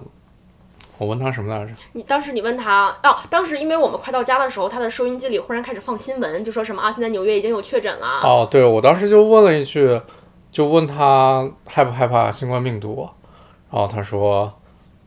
[0.98, 1.72] 我问他什么来着？
[1.94, 8.20] 你当时你问他哦，当时因为我们快到家的时候，他的收音机里忽然开始放新闻，就说什么啊，现在纽约已经有确诊了。
[8.24, 10.02] 哦，对，我当时就问了一句，
[10.52, 13.08] 就问他害不害怕新冠病毒，
[13.72, 14.52] 然后他说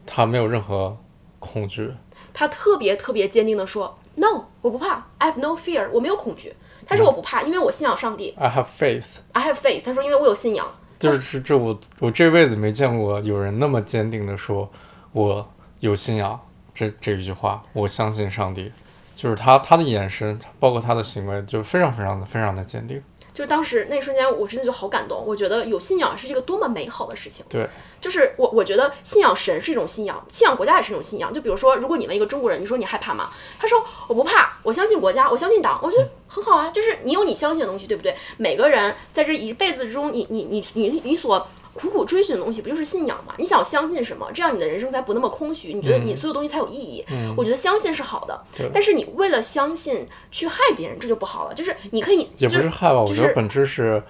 [0.07, 0.97] 他没有任何
[1.41, 1.93] 恐惧，
[2.33, 3.99] 他特别特别坚定的说。
[4.15, 5.07] No，我不怕。
[5.19, 6.55] I have no fear，我没有恐惧。
[6.87, 8.35] 他说我不怕，因为我信仰上帝。
[8.39, 9.17] I have faith。
[9.33, 9.83] I have faith。
[9.85, 10.67] 他说因为我有信仰。
[10.99, 14.71] 就是这我我这辈子没见过有人那么坚定的说
[15.13, 16.39] 我有信仰
[16.75, 18.71] 这这一句话，我相信上帝。
[19.15, 23.03] 就是他他的眼神，包括他的行为，就非常非常的非常的坚定。
[23.33, 25.23] 就当时那一瞬间，我真的就好感动。
[25.27, 27.45] 我觉得有信仰是一个多么美好的事情。
[27.49, 27.69] 对，
[28.01, 31.33] 就是我我觉得信仰神是一种信仰，信仰国家也是一种信仰。
[31.33, 33.31] 就比如说，如果你问一个中国人，你说你害怕吗？
[33.59, 35.81] 他说我不怕，我相信国家，我相信党。
[35.83, 38.15] 我觉得很好啊，就是你有你相信的东西，对不对？
[38.37, 43.35] 每个人在这一辈子之中，你你你你你所苦苦追寻的东西，不就是信仰吗？
[43.39, 45.73] 你想相信什么，这样你的人生才不那么空虚。
[45.73, 47.05] 你觉得你所有东西才有意义。
[47.11, 51.55] 嗯、我觉得相信是好的，对但是你为了相信去害别人，这就不好了。
[51.55, 54.03] 就是你可以，也不是害吧，我觉得本质是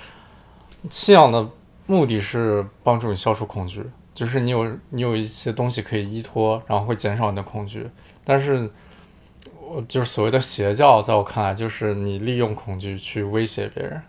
[0.89, 1.47] 信仰的
[1.87, 3.85] 目的是帮助你消除恐惧，
[4.15, 7.89] 就是你有你有一些东西可以依托，然后会减少你的恐惧。
[8.25, 8.71] 但是，
[9.61, 14.01] 我就是所谓的邪教，在我看来，就是你利用恐惧去威胁别人，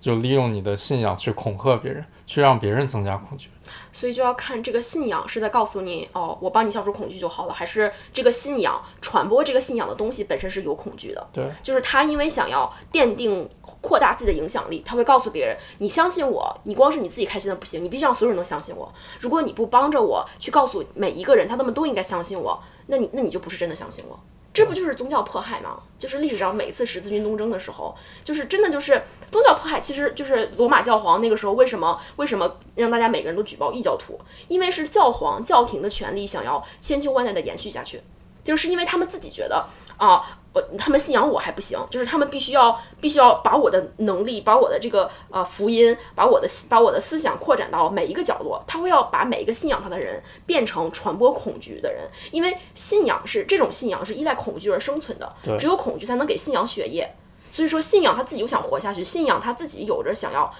[0.00, 3.48] 就利用你的信仰去恐吓别人，去让别人增加恐惧。
[3.90, 11.26] 所以就要看这个信仰是在告诉你，哦，我帮你消除恐惧就好了，还是这个信仰传播这个信仰的东西本身是有恐惧的。
[11.32, 13.48] 对，就是他因为想要奠定、
[13.80, 18.92] 扩大自己的影响力，他会告诉别人，你相信我，你光是你自己开心的不行，你必须让所有人都相信我。
[19.18, 24.18] 如果你不帮着我去告诉每一个人，他们都应该相信我，那你那你就不是真的相信我。
[24.58, 25.78] 这不就是宗教迫害吗？
[25.96, 29.00] 就是历史上每次十字军东征的时候，就是真的就是
[29.30, 34.20] 宗教迫害，其实就是罗马教皇那个时候为什么为什么让大家每个人都举报异教徒？
[34.48, 38.02] 因为是教皇教廷的权力想要千秋万代的延续下去，
[38.42, 39.64] 就是因为他们自己觉得
[39.98, 40.24] 啊，
[40.54, 57.14] 我他们信仰我还不行，就是他们必须要必须要把我的能力，把我的这个呃福音，把我的把我的思想扩展到每一个角落，他会要把每一个信仰他的人变成传播恐惧的人，因为信仰是这种信仰是依赖恐惧而生存的，只有恐惧才能给信仰血液。
[57.50, 60.52] 所以说，信仰他自己又想活下去，信仰他自己有着想要，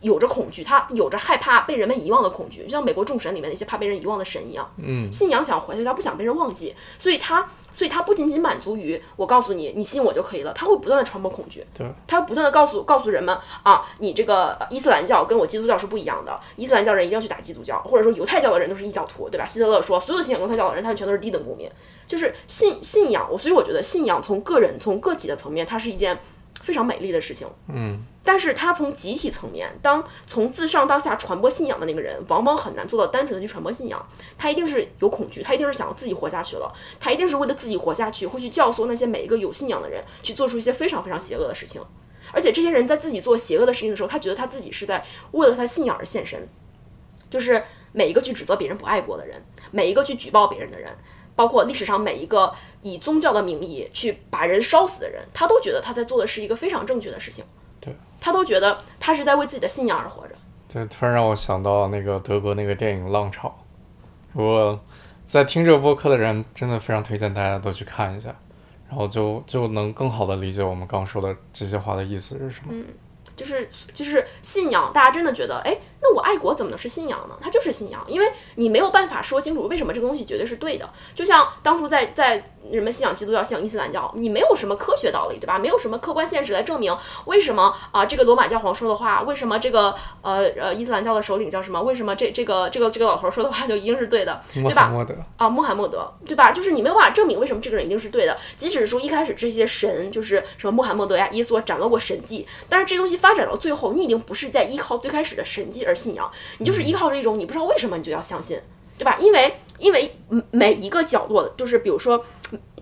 [0.00, 4.70] 有着恐惧，他有着害怕被人们遗忘的恐惧，就像美国众神里面那些怕被人遗忘的神一样。
[4.76, 19.46] 嗯，信仰想活下去，他不想被人忘记，所以他，所以他不仅仅满足于我告诉你，你信我就可以了，他会不断的传播恐惧，对，他会不断的告诉告诉人们啊，你这个伊斯兰教跟我基督教是不一样的，伊斯兰教人一定要去打基督教，或者说犹太教的人都是异教徒，对吧？
[19.46, 21.70] 希特勒说，所有信仰犹太教的人，他们全都是低等公民，
[22.06, 26.20] 就是信信仰，我所以我觉得信仰从个人从个体的层面，它是一件
[26.66, 27.46] 非常美丽的事情。
[27.68, 34.04] 嗯，但是他从集体层面，当从自上到下传播信仰的那个人，往往很难做到单纯的去传播信仰。
[34.36, 41.80] 他一定是有恐惧，他一定是想要自己活下去了，他一定是为了自己活下去，会去教唆那些每一个有信仰的人去做出一些非常非常邪恶的事情。
[42.32, 46.48] 而且这些人在自己做邪恶的事情的时候，他觉得他自己是在为了他信仰而献身，
[47.30, 47.62] 就是
[47.92, 49.40] 每一个去指责别人不爱国的人，
[49.70, 50.90] 每一个去举报别人的人，
[51.36, 57.44] 包括历史上每一个以宗教的名义去把人烧死的人，他都觉得他在做的是一个非常正确的事情。
[57.80, 60.34] 对，他都觉得他是在为自己的信仰而活着。
[60.68, 63.48] 对，突然让我想到那个德国那个电影《浪潮》，
[64.32, 64.80] 如果
[65.26, 68.34] 在听这个播客的人，真的非常推荐大家都去看一下，
[68.88, 72.72] 然后就就能更好的理解我们刚说的这些话的意思是什么。
[73.36, 77.36] 就是就是信仰，大家真的觉得，哎，那我爱国怎么能是信仰呢？
[77.40, 80.88] 它就是信仰，因为你没有办法说清楚为什么这个东西绝对是对的。
[81.14, 85.58] 就像当初在在人们信仰基督教、信仰伊斯兰教，你没有什么科学道理，对吧？
[85.58, 91.82] 没有什么客观现实来证明为什么啊这个罗马教皇说的话，为什么这个呃呃伊斯兰教的首领叫什么？
[91.82, 94.88] 为什么这这个这个这个老头说的话就一定是对的，对吧？
[94.88, 96.50] 穆罕默德啊，穆罕默德，对吧？
[96.50, 108.56] 就是你没有办法证明为什么这个人一定是对的，即使是说一开始这些神就是什么穆罕默德呀、耶稣展露过神迹，但是这东西发展到最后，你已经不是在依靠最开始的神迹而信仰，你就是依靠着一种你不知道为什么你就要相信，
[108.96, 109.16] 对吧？
[109.18, 110.16] 因为因为
[110.52, 112.24] 每一个角落，就是比如说，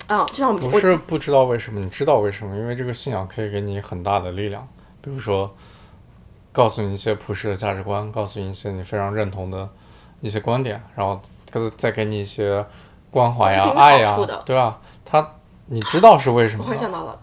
[0.06, 2.54] 啊，就像我们不是不知道为什么，你知道为什么？
[2.56, 4.68] 因为这个信仰可以给你很大的力量，
[5.00, 5.56] 比如说
[6.52, 9.66] 告诉你一些普世的价值观，告诉你一些你非常认同的
[10.20, 11.18] 一些观点，然后
[11.78, 12.62] 再给你一些
[13.10, 14.14] 关怀呀、爱呀，
[14.44, 14.78] 对吧？
[15.06, 15.36] 他
[15.68, 16.64] 你知道是为什么？
[16.64, 17.18] 我忽然想到了，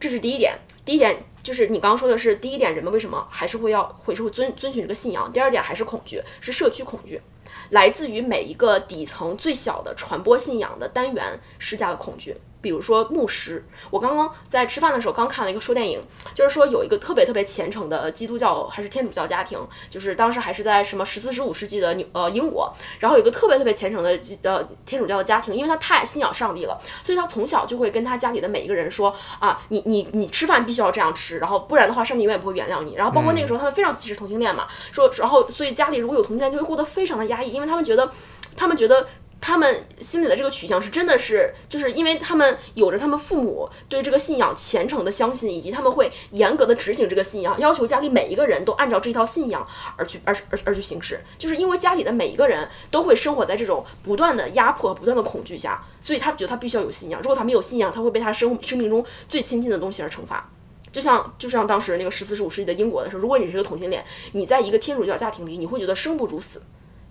[0.00, 0.58] 这是第一点。
[0.84, 1.16] 第一点
[1.46, 5.32] 就是你刚刚说的是第一点，人们为什么还是会要会是会遵遵循这个信仰？
[5.32, 7.22] 第二点还是恐惧，是社区恐惧，
[7.70, 12.36] 来自于每一个底层最小的传播信仰的单元施加的恐惧。
[12.60, 16.02] 比如说牧师，我刚刚在吃饭的时候刚看了一个说电影，
[16.34, 32.94] 就是说有一个特别特别虔诚的基督教还是天主教家庭，就是当时还是在什么十四十五世纪的呃英国，然后有一个特别特别虔诚的呃天主教的家庭，因为他太信仰上帝了，所以他从小就会跟他家里的每一个人说啊，你你你吃饭必须要这样吃，然后不然的话上帝永远不会原谅你。
[32.96, 38.10] 然后包括那个时候他们非常歧视同性恋嘛，说然后所以家里如果有同性恋就会过得非常的压抑，因为他们觉得
[38.56, 39.06] 他们觉得。
[39.40, 49.64] 他们心里的这个取向是真的是，就是因为他们有着他们父母对这个信仰虔诚的相信，以及他们会严格的执行这个信仰，要求家里每一个人都按照这套信仰
[49.96, 51.20] 而去而而而去行事。
[51.38, 57.20] 就是因为家里的每一个人都会生活在这种不断的压迫、不断的恐惧下，所以他觉得他必须要有信仰。
[57.22, 60.50] 如果他没有信仰，他会被他生生命中最亲近的东西而惩罚。
[60.90, 66.60] 就像就像当时那个十四十五世纪的英国的时候，如果你是个同性恋，你在一个天主教家庭里，你会觉得生不如死。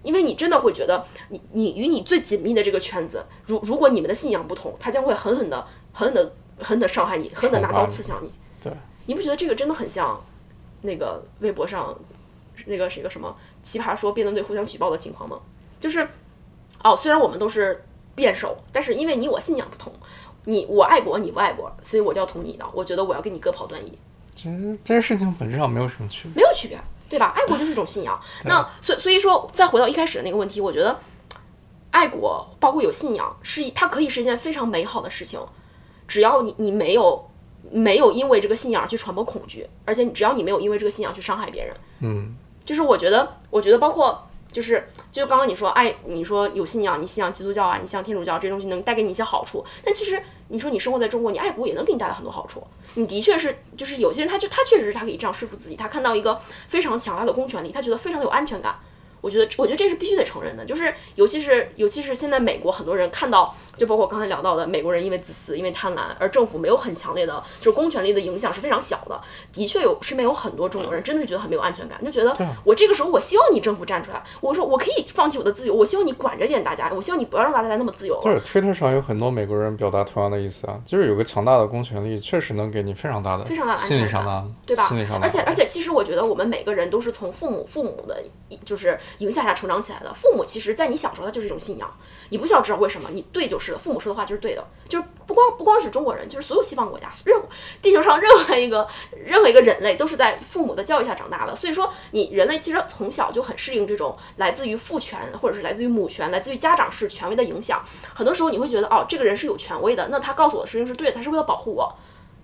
[0.06, 6.24] 因为你真的会觉得，你你与你最紧密的这个圈子，如如果你们的信仰不同，他将会狠狠的、狠狠的、
[6.58, 8.32] 狠狠的伤害你，狠狠的拿刀刺向你。
[8.62, 8.72] 对，
[9.08, 10.24] 你不觉得这个真的很像
[10.84, 11.93] 那个微博上
[12.68, 15.39] 那个是一个什么奇葩说辩论队互相举报的情况吗？
[15.80, 16.08] 就是，
[16.84, 17.84] 哦，虽然我们都是
[18.16, 19.91] 辩手，但是因为你我信仰不同，
[20.45, 22.72] 你我爱国你不爱国，所以我就要捅你一刀。
[22.74, 23.97] 我觉得我要跟你割袍断义。
[24.36, 26.78] 其实这些事情本质上没有什么区别，没有区别。
[27.10, 27.34] 对吧？
[27.36, 28.20] 爱国就是一种信仰。
[28.45, 30.99] 那所所以说，再回到一开始的那个问题，我觉得
[31.91, 35.39] 爱国包括有信仰，是它可以是一件非常美好的事情。
[36.08, 37.30] 只要你你没有
[37.72, 52.62] 没有因为这个信仰去传播恐惧，而且只要你没有因为这个信仰去伤害别人，嗯，就是我觉得，我觉得包括就是就刚刚你说爱，你说有信仰，你信仰基督教啊，你信仰天主教这些东西能带给你一些好处，但其实你说你生活在中国，你爱国也能给你带来很多好处。
[52.93, 58.78] 你的确是，就是有些人，他就他确实是他可以这样说服自己，他看到一个非常强大的公权力，他觉得非常的有安全感。
[59.26, 69.19] 我觉得，我觉得这是必须得承认的，就是尤其是尤其是现在美国很多人看到，就包括我刚才聊到的，美国人因为自私，因为贪婪，而政府没有很强烈的，就是公权力的影响是非常小的。
[69.51, 78.19] 的确有身边有很多中国人真的是觉得很没有安全感，就觉得我这个时候我希望你政府站出来，我说我可以放弃我的自由，我希望你管着点大家，我希望你不要让大家那么自由。
[78.21, 84.86] 对，Twitter 上有很多美国人表达同样的意思啊，就是有个强大的公权力，确实能给你非常大的非常大的心理上的对吧？
[84.88, 85.26] 心理上的。
[85.26, 88.21] 而且而且，其实我觉得我们每个人都是从父母父母的，
[88.63, 89.99] 就是影响下成长起来。
[89.99, 91.91] 的父母其实，在你小时候，他就是一种信仰，
[92.30, 93.78] 你不需要知道为什么，你对就是了。
[93.78, 97.41] 父母说的话就是对的，就是不光不光是中国人，就是所有西方国家，任
[97.82, 101.55] 地球上任何一个任何一个人类都是在父母的教育下长大的。
[101.55, 107.84] 所以说，你人类其实从小就很适应这种来自于父权或者是来自于母权、来自于家长式权威的影响。
[108.13, 111.95] 很多时候你会觉得，哦，这个人是有权威的，那他告诉我的事情是对的，他是为了保护我。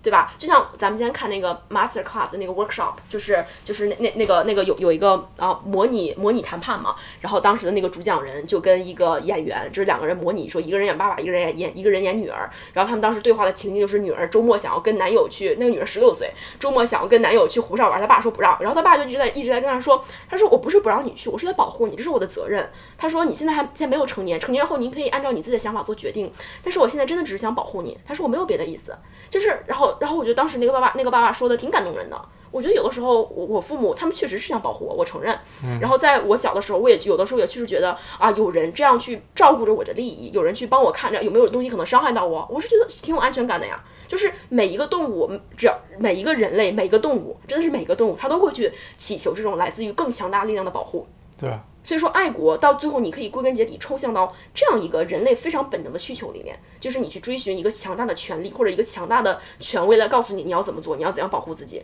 [0.02, 0.34] 对吧？
[0.36, 22.68] 就像咱们今天看那个 master class 那个 workshop，就是就是那那那个那个有有一个啊模拟模拟谈判嘛，然后当时的那个主讲人就跟一个演员，就是两个人模拟说一个人演爸爸，一个人演演一个人演女儿，然后他们当时对话的情境就是女儿周末想要跟男友去，那个女儿十六岁，周末想要跟男友去湖上玩，他爸说不让，然后他爸就一直在一直在跟他说，他说我不是不让你去，我是在保护你，这是我的责任。
[22.98, 26.32] 他说你现在还现在没有成年，成年后您可以按照你自己的想法做决定，
[26.62, 27.96] 但是我现在真的只是想保护你。
[28.04, 28.96] 他说我没有别的意思，
[29.30, 30.72] 就是然后然后我觉得当时那个。
[30.72, 32.18] 爸爸那个爸爸说的挺感动人的，
[32.50, 35.38] 我觉得有的时候我我父母他们确实是想保护我，我承认。
[35.82, 43.84] 然后在我小的时候，我也有的时候也确实觉得啊，有人这样去照顾着我的利益，有人去帮我看着有没有东西可能伤害到我，我是觉得挺有安全感的呀。
[44.08, 51.06] 就是每一个动物，只要每一个人类，每一个动物，真的是每个动物，它都会去祈求这种来自于更强大力量的保护。
[51.38, 51.50] 对。
[51.84, 61.82] 所以说，爱国到最后，你可以归根结底抽象到这样一个人类非常本能的需求里面，就是你去追寻一个强大的权利或者一个强大的权威来告诉你你要怎么做，你要怎样保护自己。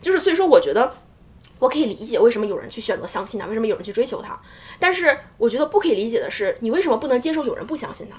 [0.00, 0.92] 就是所以说，我觉得
[1.58, 4.40] 我可以理解为什么有人去选择相信他，为什么有人去追求他，
[4.78, 8.16] 但是我觉得不可以理解的是，你为什么不能接受有人不相信他？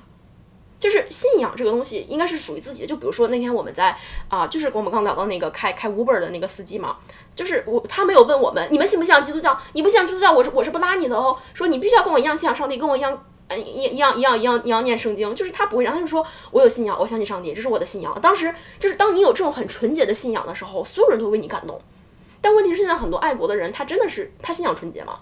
[0.81, 2.87] 就是信仰这个东西应该是属于自己的。
[2.89, 3.95] 就比如说那天我们在
[4.27, 6.97] 啊、就是我们刚聊到那个开开 Uber 的那个司机嘛，
[7.33, 13.23] 就是我他没有问我们你们信不信基督教，你不信基督教，我是我是不拉你的哦，说你必须要跟我一样信仰上帝，跟我一样。
[13.53, 18.17] 嗯，一一样一样一样一样念圣经，就是他不会，然后他就说我有信仰，我相信上帝，这是我的信仰。
[18.21, 21.77] 当时就是当你有这种很纯洁的信仰的时候，所有人都为你感动。
[22.39, 25.19] 但问题是现在很多爱国的人，他真的是他信仰纯洁吗？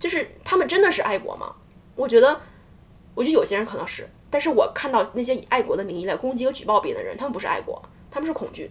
[0.00, 1.54] 就是他们真的是爱国吗？
[1.94, 2.40] 我觉得，
[3.14, 7.80] 我觉得有些人可能是，但是我看到那些以爱国的名义来攻击和举报别人的人，他们不是爱国，
[8.10, 8.70] 他们是恐惧，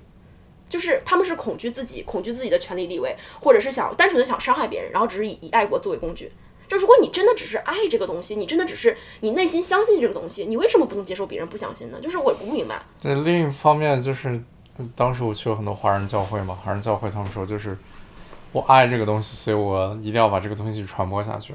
[0.67, 6.31] 就是他们是恐惧自己，恐惧自己的权利地位，或者是想单纯的想伤害别人，然后只是以以爱国作为工具。
[6.67, 11.99] 就如果你真的只是爱这个东西，你真的只是你内心相信这个东西，你为什么不能接受别人不相信呢？
[12.01, 12.81] 就是我不明白。
[13.01, 14.41] 对，另一方面就是，
[14.95, 17.77] 当时我去了很多华人教会嘛，华人教会他们说就是，
[18.53, 21.53] 我爱这个东西，所以我一定要把这个东西传播下去。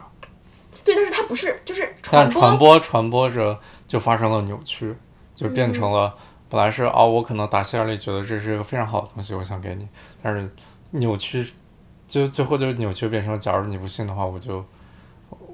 [0.87, 3.59] 对，但是它不是，就是传播，传播传播着
[3.89, 4.95] 就发生了扭曲，
[5.35, 6.15] 就变成了、
[6.49, 9.89] 本来是哦，我可能打心眼里觉得这是一个非常好的东西，我想给你，
[10.23, 10.49] 但是
[10.93, 11.45] 扭曲，
[12.07, 14.65] 就最后就扭曲变成，假如你不信的话，我就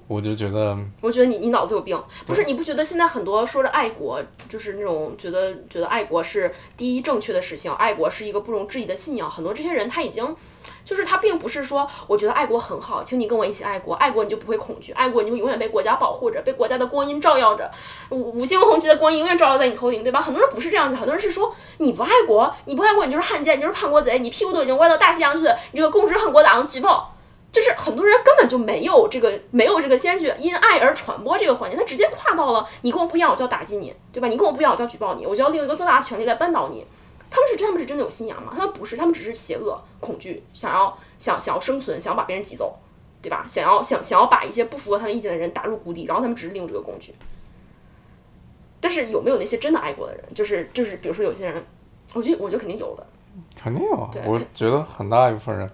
[0.06, 2.44] 我就觉得我觉得你你脑子有病，不是？
[2.44, 9.30] 你不觉得现在很多说着爱国，就是那种觉得觉得爱国是第一正确的事情，爱国是一个不容置疑的信仰。
[9.30, 10.36] 很多这些人他已经，
[10.84, 17.70] 就是他并不是说我觉得爱国很好，请你跟我一起爱国，爱国你就不会恐惧，爱国你就永远被国家保护着，被国家的光阴照耀着，
[18.10, 20.20] 五五星红旗的光阴永远照耀在你头顶，对吧？
[20.20, 27.08] 很多人不是这样子，很多人是说你不爱国，你不爱国，你就是汉奸，你就是叛国贼，你屁股都已经歪到大西洋去了，你这个共识恨国党举报。
[27.52, 34.26] 就是很多人根本就没有这个没有这个先去因爱而传播这个环节，他直接跨到了你跟我不一样，我就要打击你，对吧？
[34.26, 36.86] 你跟我不一样，我就要举报你，我就要利用一个更大的权利来扳倒你。
[37.34, 38.52] 他们是他们是真的有信仰吗？
[38.54, 42.78] 他们不是，他们只是邪恶、恐惧，想要想想要生存，想要把别人挤走，
[43.22, 43.46] 对吧？
[43.48, 47.14] 想要想想要把一些不符合他们意见的人打入谷底，然后他们只是利用这个工具。
[48.80, 50.22] 但是有没有那些真的爱国的人？
[50.34, 51.64] 就是就是，比如说有些人，
[52.12, 53.06] 我觉得我觉得肯定有的。
[53.56, 55.70] 肯定有啊，我觉得很大一部分人，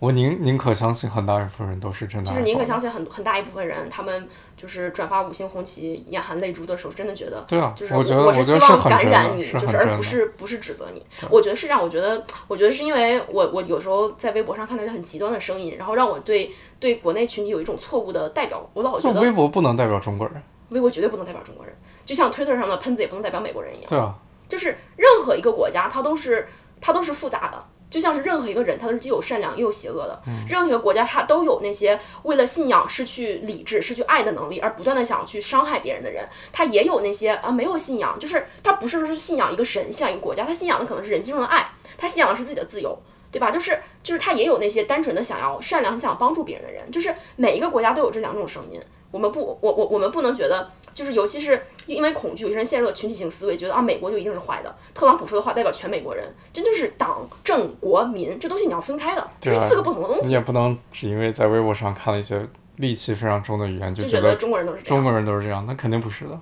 [0.00, 10.02] 我宁宁可相信很大一部分人都是真的就是宁可相信很很大一部分人，他们就是转发五星红旗、眼含泪珠的时候，真的觉得对啊，就是我是是希望感染你，是就是而不。
[10.02, 11.04] 是不是指责你。
[11.28, 21.74] 我觉得是这样，我觉得我觉得是因为我我有时候在微博上看到一些很极端的声音，然后让我对对国内群体有一种错误的代表，我老觉得微博不能代表中国人，微博绝对不能代表中国人，
[22.06, 23.88] 就像 Twitter 上的喷子也不能代表美国人一样。
[23.88, 24.14] 对啊，
[24.48, 26.48] 就是任何一个国家，它都是
[26.80, 30.20] 它都是复杂的，就像是任何一个人，他都是既有善良又有邪恶的。
[30.48, 36.28] 任何一个国家，他都有那些为了信仰失去理智、失去爱的能力，而不断的想要去伤害别人的人。
[36.52, 42.98] 他也有那些啊没有信仰，就是他不是说是信仰一个神、信仰一个国家，他信仰的可能是人性中的爱，他信仰的是自己的自由。
[43.30, 43.50] 对吧？
[43.50, 48.80] 就是就是他也有那些单纯的想要善良、想帮助别人的人，就是每一个国家都有这两种声音。
[49.10, 60.26] 我们不，我我我们不能觉得，就是尤其是因为恐惧，有些人陷入了群体性思维，觉得啊美国就一定是坏的，特朗普说的话代表全美国人，这就是党、政、国、民这东西你要分开的，这是四个不同的东西。
[60.26, 62.44] 你也不能只因为在微博上看了一些
[62.78, 66.40] 戾气非常重的语言，就就觉得中国人都是这样，中国人都是这样，那肯定不是的。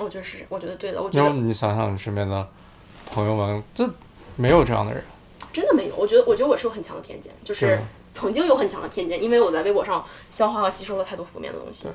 [0.00, 2.44] 我觉得是，我觉得对的，我觉得你想想你身边的
[3.12, 3.88] 朋友们，这
[4.34, 5.00] 没有这样的人，
[5.52, 7.78] 真的没有，我觉得我觉得我是有很强的偏见，就是
[8.12, 11.86] 曾经有很强的偏见，因为我在微博上消化和吸收了太多负面的东西。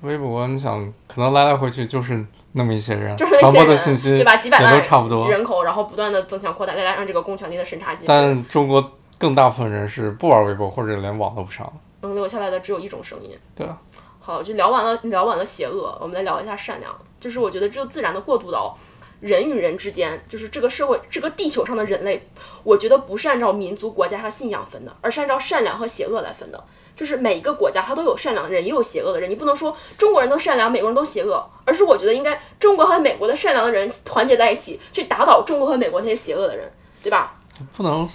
[0.00, 4.36] 微博你想可能来来回去就是那么一些人，就是那传播的信息对吧？
[4.36, 5.30] 几百万都差不多。
[5.30, 11.70] 人口，然后不断的增强扩大，再加上这个公权力的审查机制，但中国更大部分人是不玩微博或者连网都不上。
[12.00, 13.36] 能留下来的只有一种声音。
[13.54, 13.76] 对啊，
[14.20, 16.94] 好，就聊完了，聊完了邪恶，我们来聊一下善良。
[17.20, 18.76] 就是我觉得这就自然的过渡到
[19.20, 22.28] 人与人之间，就是这个社会，这个地球上的人类，
[22.62, 26.64] 我觉得不是按照民族、国家和信仰分的，而是按照善良和邪恶来分的。
[26.96, 29.30] 就是每一个国家它都有善良的人，也有邪恶的人。
[29.30, 36.68] 你不能说中国人都善良，美国人都邪恶，而是我觉得应该中国和美国的善良的人团结在一起，去打倒中国和美国那些邪恶的人，
[37.00, 37.37] 对吧？
[37.76, 38.08] 不能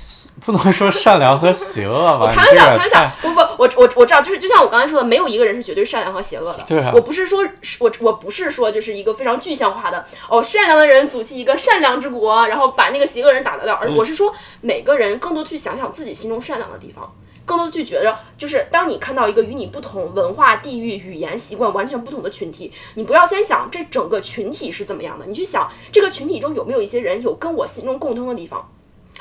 [0.46, 2.20] 不能说善良和邪恶吧？
[2.24, 6.64] 我开玩笑，开玩笑，不不，我我我知道，就是就像我刚才说的，没有一个人是绝对善良和邪恶的。
[6.68, 7.44] 对啊我不是说，
[7.80, 17.14] 我我不是说就是一个非常具象化的哦，善良的人组起一个善良之国，然后把那个邪恶人打得掉，而嗯我是说每个人更多去想想自己心中善良的地方。
[17.46, 28.66] 更多的去觉得，就是当你看到一个与你不同文化、地域、语言、习惯完全不同的群体，你不要先想这整个群体是怎么样的，你去想这个群体中有没有一些人有跟我心中共通的地方。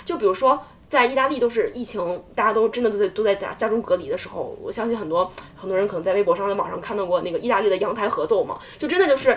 [0.04, 9.36] 就比如说，在意大利都是疫情，大家都真的都在都在家家中隔离的时候，我相信很多很多人可能在微博上、在网上看到过那个意大利的阳台合奏嘛，就真的就是。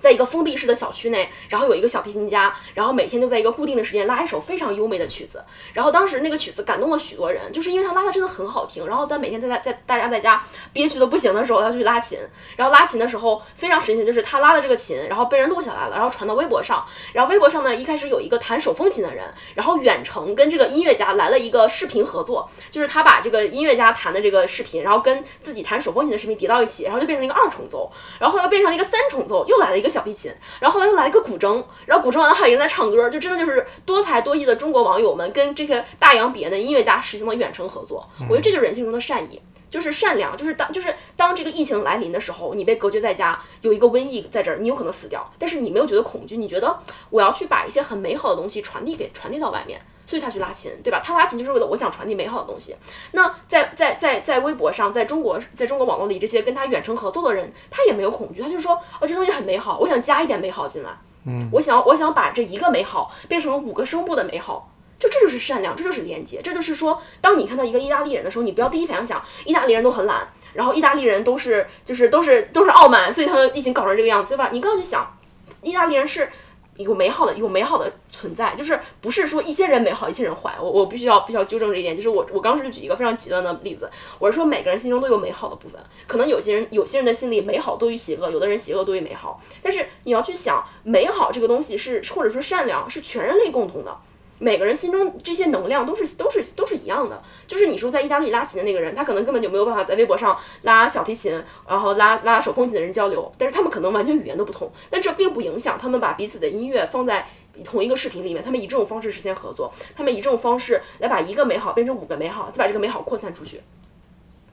[0.00, 5.44] 在一个封闭式的小区内，然后有一个小提琴家，然后每天就在一个固定的时间拉一首非常优美的曲子。
[5.72, 8.86] 然后当时那个曲子感动了许多人，就是因为他拉的真的很好听。
[8.86, 10.42] 然后他每天在在在大家在家
[10.72, 12.18] 憋屈的不行的时候，他去拉琴。
[12.56, 16.84] 然后拉琴的时候非常神奇，就是他拉的这个琴，然后被人录下来了，然后传到微博上。
[17.12, 19.24] 然后微博上呢，一开始有一个弹手风琴的人，
[19.54, 27.90] 然后远程跟这个音乐家来了一个视频合作，就是他把这个音乐家弹的这个视频，然后跟自己弹手风琴的视频叠到一起，然后就变成一个二重奏。
[28.18, 38.08] 然后又变成了一个三重奏，又来了一个小提琴，然后后来又来个古筝，然后古筝完了还有人在唱歌，就真的就是多才多艺的中国网友们跟这些大洋彼岸的音乐家实行了远程合作。
[38.28, 46.78] 我觉得这就是人性中的善意，就是善良，就是当就是当这个疫情来临的时候，你被隔绝在家，有一个瘟疫在这儿，你有可能死掉，但是你没有觉得恐惧，你觉得
[47.10, 49.80] 我要去把一些很美好的东西传递给传递到外面。
[50.08, 51.02] 所以他去拉琴，对吧？
[51.04, 52.74] 他拉琴就是为了我想传递美好的东西。
[53.12, 60.88] 那在在在在微博上，在中国在中国网络里，这些跟他远程合作的人，他也没有恐惧，他就说，哦，这东西很美好，我想加一点美好进来。
[61.26, 74.48] 嗯，我想我想把这一个美好变成五个声部的美好，就这就是善良，这就是连接，这就是说，当你看到一个意大利人的时候，你不要第一反应想，意大利人都很懒，然后意大利人都是就是都是都是傲慢，所以他们疫情搞成这个样子，对吧？
[74.50, 75.14] 你更要去想，
[75.60, 76.30] 意大利人是。
[76.78, 80.56] 有美好的，有美好的存在，就是不是说一些人美好，一些人坏。
[80.60, 89.40] 我我必须要必须要纠正这一点，就是我我刚是举一个非常极端的例子，我是说每个人心中都有美好的部分，可能有些人有些人的心里美好多于邪恶，有的人邪恶多于美好。
[89.60, 93.94] 但是你要去想，美好这个东西是或者说善良是全人类共同的。
[94.40, 107.26] 每个人心中这些能量都是都是都是一样的，就是你说在意大利拉琴的那个人，他可能根本就没有办法在微博上拉小提琴，然后拉拉手风琴的人交流，但是他们可能完全语言都不同，但这并不影响他们把彼此的音乐放在
[107.64, 113.60] 同一个视频里面，他们以这种方式实现合作，他们以这种方式来把一个美好变成五个美好，再把这个美好扩散出去，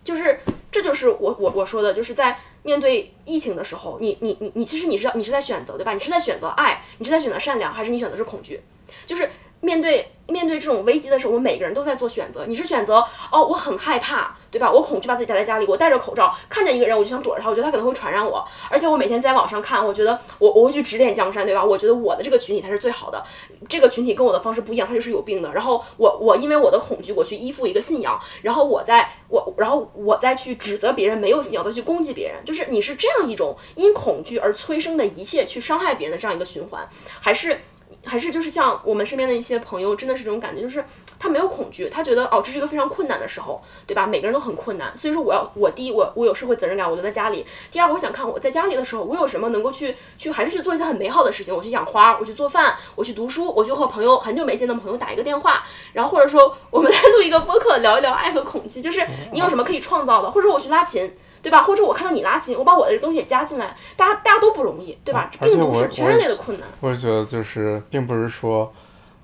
[0.03, 0.39] 就是
[0.71, 5.93] 这就是我我我说的，就是在面对疫情的时候，你你你你其实你是要你是在选择对吧？
[5.93, 8.59] 你是在选择爱，你是在选择善良，还是你选择是恐惧？
[9.05, 9.29] 就是。
[9.65, 12.45] 面对面对这种危机的时候，我们每个人都在做选择。
[12.45, 14.71] 你是选择哦，我很害怕，对吧？
[14.71, 18.43] 我恐惧把自己待在家里，我戴着口罩，看见一个人我就想躲着他，我觉得他可能会传染我。
[18.69, 21.63] 而且我每天在网上看，我觉得我我会去指点江山，对吧？
[21.63, 23.23] 我觉得我的这个群体才是最好的，
[23.67, 25.51] 这个群体跟我的方式不一样，他就是有病的。
[25.53, 36.87] 然后我我因为我的恐惧，我去依附一个信仰，然后我在我然后我再去指责别人没有信仰，再去攻击别人，就是你是这样一种因恐惧而催生的一切去伤害别人的这样一个循环，
[37.19, 37.61] 还是？
[38.05, 40.83] 还是就是像我们身边的一些朋友，真的是这种感觉，就是
[41.19, 44.05] 他没有恐惧，他觉得哦，这是一个非常困难的时候，对吧？
[44.05, 61.11] 每个人都很困难，所以说我要我第一我我有社会责任感，我留在家里；第二，我想看我在家里的时候，我有什么能够去去还是去做一些很美好的事情，我去养花，我去做饭，我去读书，我去和朋友很久没见的朋友打一个电话，然后或者说我们来录一个播客，聊一聊爱和恐惧，就是你有什么可以创造的，或者说我去拉琴。
[61.45, 61.61] 对吧？
[61.61, 65.29] 或者我看到你拉琴，我把我的东西也加进来，大家大家都不容易，对吧？
[65.39, 66.67] 并不是全人类的困难。
[66.79, 68.73] 我也觉得就是，并不是说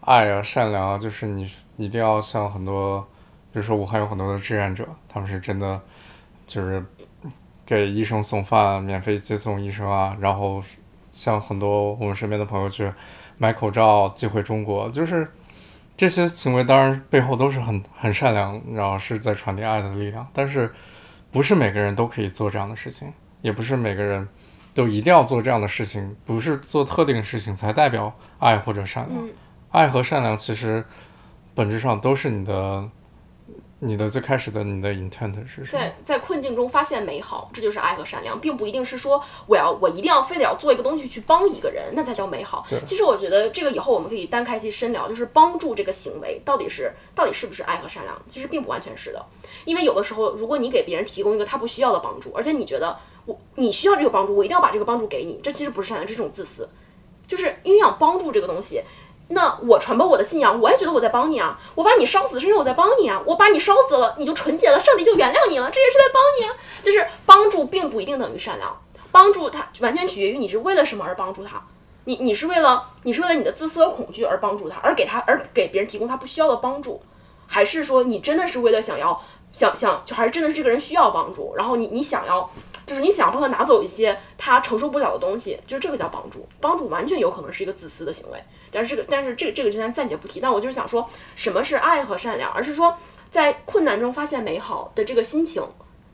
[0.01, 3.01] 爱啊、善良啊，就是你一定要像很多，
[3.51, 5.82] 比如说武汉有很多的志愿者，他们是真的
[6.45, 6.86] 就是
[7.65, 10.61] 给医生送饭、免费接送医生啊，然后
[11.09, 12.93] 像很多我们身边的朋友去
[13.39, 15.28] 买口罩寄回中国，就是
[15.97, 20.72] 这些行为当然背后都是很很善良，然后是在传递爱的力量，但是。
[21.32, 23.12] 不是每个人都可以做这样的事情，
[23.42, 24.28] 也不是每个人
[24.74, 26.16] 都一定要做这样的事情。
[26.26, 29.30] 不是做特定的事情才代表爱或者善良。
[29.70, 30.84] 爱和善良其实
[31.56, 32.90] 本质上都是你的。
[33.84, 35.82] 你的最开始的你的 intent 是什么？
[35.82, 42.64] 在在困境中发现美好，这就是爱和善良，并不一定是说我要我一定要非得要做一个东西去帮一个人，那才叫美好。
[42.86, 48.16] 其实我觉得这个以后我们可以单开期深聊，就是帮助这个行为到底是到底是不是爱和善良？
[48.30, 49.26] 其实并不完全是的，
[49.66, 56.70] 因为有的时候如果你给别人提供一个他不需要的帮助，而且你觉得我你需要这个帮助，我一定要把这个帮助给你，这其实不是善良，这是种自私。
[57.26, 58.84] 就是因为想帮助这个东西。
[59.32, 61.60] 那我传播我的信仰，我也觉得我在帮你啊！
[61.76, 63.22] 我把你烧死是因为我在帮你啊！
[63.26, 66.56] 我把你烧死了，你就纯洁了，上帝就原谅你了，这也是在帮你啊！
[66.82, 71.62] 就是帮助并不一定等于善良，帮助他完全取决于你是为了什么而帮助他。
[72.06, 77.02] 你你是为了你是为了你的自私和恐惧而帮助他，而给他而给别人提供他不需要的帮助，
[77.48, 79.22] 还是说你真的是为了想要
[79.52, 82.49] 想想就还是真的是这个人需要帮助，然后你你想要
[82.86, 86.47] 就是你想要帮他拿走一些他承受不了的东西，就是这个叫帮助。
[86.60, 88.41] 帮助完全有可能是一个自私的行为。
[88.72, 90.39] 但是这个，但是这个这个就先暂且不提。
[90.39, 92.95] 但我就是想说，什么是爱和善良，而是说
[93.30, 95.62] 在困难中发现美好的这个心情，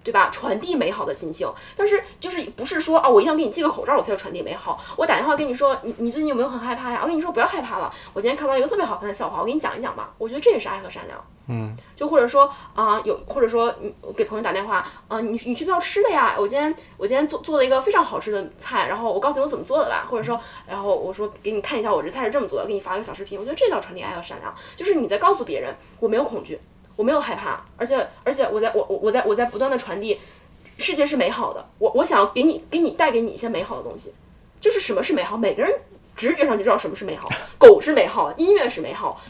[0.08, 0.30] 对吧？
[0.32, 4.82] 传递美好的心情，但是就是不是说啊，我一定要给你系个口罩，我才要传递美好。
[4.96, 7.00] 我打电话跟你说，你你最近有没有很害怕呀？
[7.04, 10.14] 我跟你说不要害怕了，我今天看到一个特别好看的笑话，我给你讲一讲吧。
[10.18, 11.22] 我觉得这也是爱和善良。
[11.50, 16.36] 嗯，就或者说啊、有或者说你给朋友打电话啊、你你去不要吃的呀？
[16.38, 23.38] 我今天我今天做做了一个非常好吃的菜，然后我告诉你我怎么做的吧，或者说然后我说给你看一下我这菜是这么做的，给你发了个小视频。
[23.38, 26.60] 我觉得这叫传递爱和善良，就是你在告诉别人我没有恐惧，
[26.98, 30.20] 我没有害怕，而且而且我在我我我在我在不断的传递
[30.78, 34.14] 世界是美好的，我我想要给你给你带给你一些美好的东西，
[34.60, 35.72] 就是什么是美好，每个人
[36.16, 39.22] 直觉上就知道什么是美好，狗是美好，音乐是美好，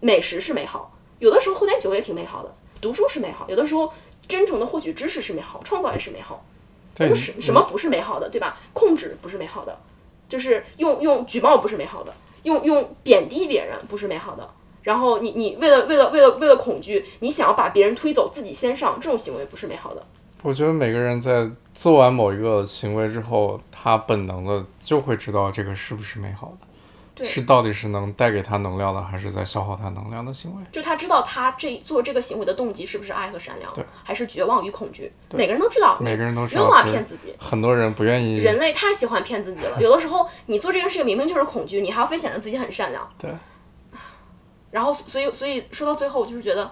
[0.00, 0.92] 美食是美好。
[1.18, 3.92] 有的时候喝点酒也挺美好的，读书是美好，有的时候
[4.28, 6.44] 真诚的获取知识是美好，创造也是美好。
[6.94, 8.58] 对那什什么不是美好的，对吧？
[8.72, 9.76] 控制不是美好的，
[10.28, 12.14] 就是用用举报不是美好的，
[12.44, 14.48] 用用贬低别人不是美好的。
[14.84, 20.06] 然后你你为了为了为了为了恐惧，你想要把别人推走，自己先上，这种行为不是美好的。
[20.42, 26.66] 我觉得每个人在做完某一个行为之后，他本能的就会知道这个是不是美好的，
[27.14, 30.62] 对是到底是能带给他能量的，还是在消耗他能量的行为。
[30.70, 33.72] 就他知道他这做这个行为的动机是不是爱和善良，
[34.02, 35.10] 还是绝望与恐惧？
[35.32, 37.34] 每个人都知道，每个人都知没有办法骗自己。
[37.38, 38.36] 很多人不愿意。
[38.36, 43.08] 人类太喜欢骗自己了， 有的时候你做这件事情明明就是恐惧，你还要非显得自己很善良。
[43.16, 43.30] 对。
[44.74, 46.68] 然后，所以，所以说到最后，我就是觉得，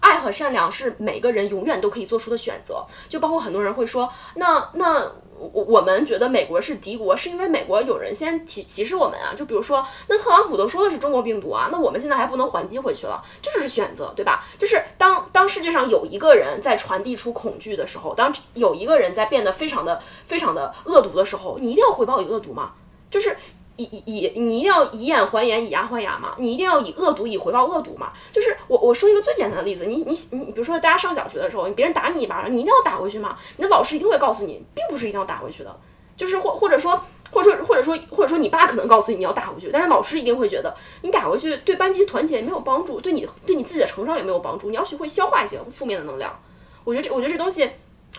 [0.00, 2.84] 爱和善良是每个人永远都可以做出的选择。
[3.08, 9.32] 就包括很多人会说，那那我我们觉得美国是敌国，是因为美国有人先歧歧视我们啊。
[9.34, 14.44] 就比如说，那特朗普都说的是中国病毒啊，那我们现在还不能还击回去了，这就是选择，对吧？
[14.58, 22.72] 就是当当世界上有一个人在传递出恐惧的时候，当有一个人在变得非常的非常的恶毒的时候，你一定要回报以恶毒吗？
[23.10, 23.34] 就是
[23.78, 28.12] 以以以你一定要以眼还眼，以牙还牙嘛，你一定要以恶毒以回报恶毒嘛。
[28.30, 33.38] 就是我我说一个最简单的例子，你你你，比如说大家上小学的时候，别人打你一巴掌，你一定要打回去吗？
[33.56, 35.74] 你的老师一定会告诉你，并不是一定要打回去的，
[36.16, 37.00] 就是或或者说。
[37.30, 44.70] 或者说，或者说，或者说，你爸可能告诉你你要打回去，但是老师一定会觉得你打回去对班级团结没有帮助，对你对你自己的成长也没有帮助。
[44.70, 46.40] 你要学会消化一些负面的能量。
[46.84, 47.68] 我觉得这，我觉得这东西，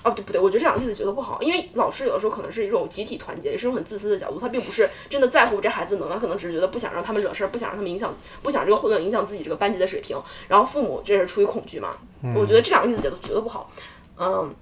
[0.04, 0.40] 哦，对不对？
[0.40, 10.22] 我觉得这两个例子举得不好，因为老师有的时候可能是一种集体团结，也是一种很自私的角度，他并不是真的在乎这孩子的能量，可能只是觉得不想让他们惹事儿，不想让他们影响，不想这个混乱影响自己这个班级的水平。
[10.48, 11.98] 然后父母这是出于恐惧嘛？
[12.36, 13.70] 我觉得这两个例子解读举得不好，
[14.18, 14.54] 嗯。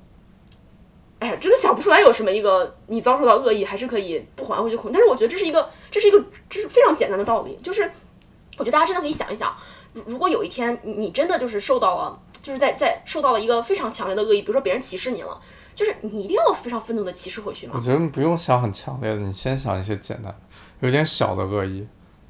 [1.19, 7.89] 哎呀，真的想不出来有什么一个你遭受到恶意还是可以不还回去恐惧，但是我觉得这是一个，这是一个，这是非常简单的道理，就是
[8.59, 9.51] 我觉得大家真的可以想一想，
[9.93, 15.37] 如如果有一天你你真的就是受到了，就是在在受到了一个非常强烈的恶意，比如说别人歧视你了，
[15.75, 17.81] 就是你一定要非常愤怒的歧视回去吗我？
[17.81, 20.33] 觉得不用想很强烈的，你先想一些简单，
[20.79, 21.85] 有点小的恶意，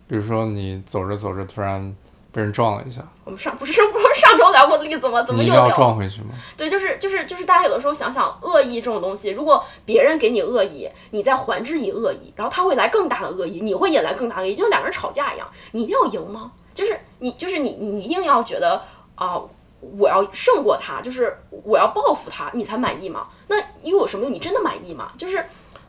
[0.07, 1.95] 比如说你走着走着突然
[2.31, 5.21] 被人撞了一下，我们上不是不是上周聊过的例子吗？
[5.21, 5.53] 怎么又？
[5.75, 6.29] 撞回去吗？
[6.57, 16.53] 对，就是就是就是大家有的时候想想恶意这种东西，如果别人给你恶意，你再还之以恶意，然后他会来更大的恶意，你会引来更大的恶意，就像两个人吵架一样，你一定要赢吗？
[16.73, 18.81] 就是你就是你你一定要觉得
[19.15, 19.41] 啊、
[19.79, 23.27] 我要胜过他，就是我要报复他，你才满意吗？
[23.47, 24.33] 那又有什么用？
[24.33, 25.11] 你真的满意吗？
[25.17, 25.43] 就是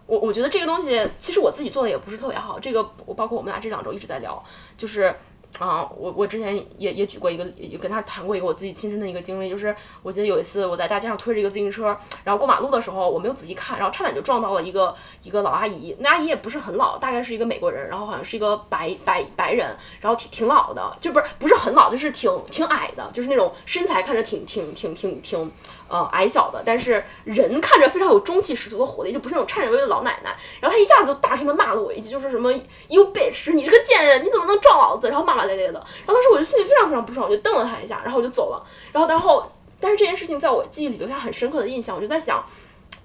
[0.06, 2.58] 我我觉得这个东西，其实我自己做的也不是特别好。
[2.58, 4.42] 这个我包括我们俩这两周一直在聊，
[4.76, 5.14] 就是
[5.58, 14.94] 啊，我我之前也也举过一个，也跟他谈过一个我自己亲身的一个经历，就是我记得有一次我在大街上推着一个自行车，然后过马路的时候我没有仔细看，然后差点就撞到了一个
[15.24, 25.50] 一个老阿姨，那阿姨也不是很老，大概是一个美国人，然后好像是一个白白白人，然后挺挺老的，就不是不是很老，就是挺挺矮的，就是那种身材看着挺挺挺挺挺
[25.88, 30.36] 呃矮小的，但是人看着非常有中气十足的活力，就不是那种颤颤巍巍的老奶奶。
[30.60, 32.52] 然后她一下子就大声的骂了我一句，就是什么
[32.88, 35.08] you bitch，你这个贱人，你怎么能撞老子？
[35.08, 35.78] 然后骂骂咧咧的。
[36.06, 38.62] 然后当时我就心里非常非常不爽，我就瞪了她一下，然后我就走了。
[38.92, 42.44] 然后然后但是这件事情在我记忆里留下很深刻的印象，我就在想。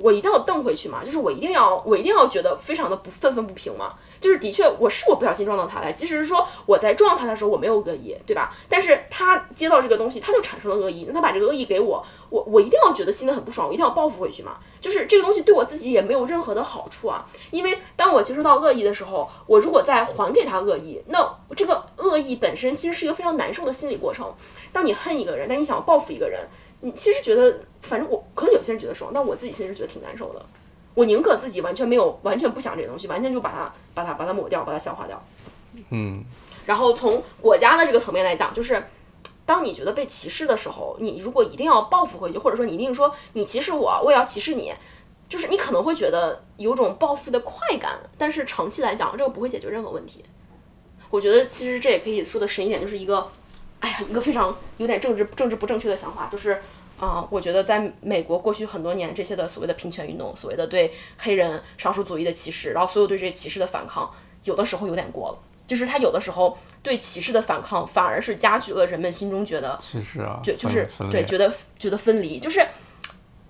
[0.04, 3.96] 我一定要瞪回去嘛，就是我一定要，我一定要觉得非常的不愤愤不平嘛。
[4.20, 8.54] 就是的确，我是我不小心撞到他了，即使是说我在撞他的时候我没有恶意，对吧？
[8.68, 14.58] 但是他接到这个东西，他就产生了恶意，那他把这个恶意给我，我我一定要觉得心里很不爽，我一定要报复回去嘛。
[14.82, 24.34] 就是这个东西对我自己也没有任何的好处啊，因为当我接收到恶意的时候，我如果再还给他恶意，那这个恶意本身其实是一个非常难受的心理过程。
[24.74, 26.48] 当你恨一个人，但你想要报复一个人，
[26.82, 30.44] 你其实觉得，反正我可能有些人觉得爽，但我自己其实觉得挺难受的。
[30.96, 35.24] 我宁可自己完全没有，完全不想这个东西，完全就把它把它把它抹掉，把它消化掉。
[35.90, 36.24] 嗯，
[36.66, 38.88] 然后从国家的这个层面来讲，就是
[39.46, 44.72] 当你觉得被歧视的时候，你如果一定要报复回去，或者说你一定说你歧视我，我也要歧视你，
[45.28, 50.24] 就是你可能会觉得有种报复的快感，但是长期来讲，这个不会解决任何问题。
[51.10, 53.32] 我觉得其实这也可以说的深一点，就是一个，
[53.80, 56.62] 哎呀，一个非常有点政治政治不正确的想法，就是
[57.00, 64.10] 啊、我觉得在美国过去很多年，这些的所谓的平权运动，所谓的对黑人、少数族裔的歧视，然后所有对这些歧视的反抗，
[64.44, 65.38] 有的时候有点过了。
[65.66, 72.60] 就是他有的时候对歧视的反抗，反而是加剧了人们心中觉得，歧视啊，就就是对觉得觉得分离，就是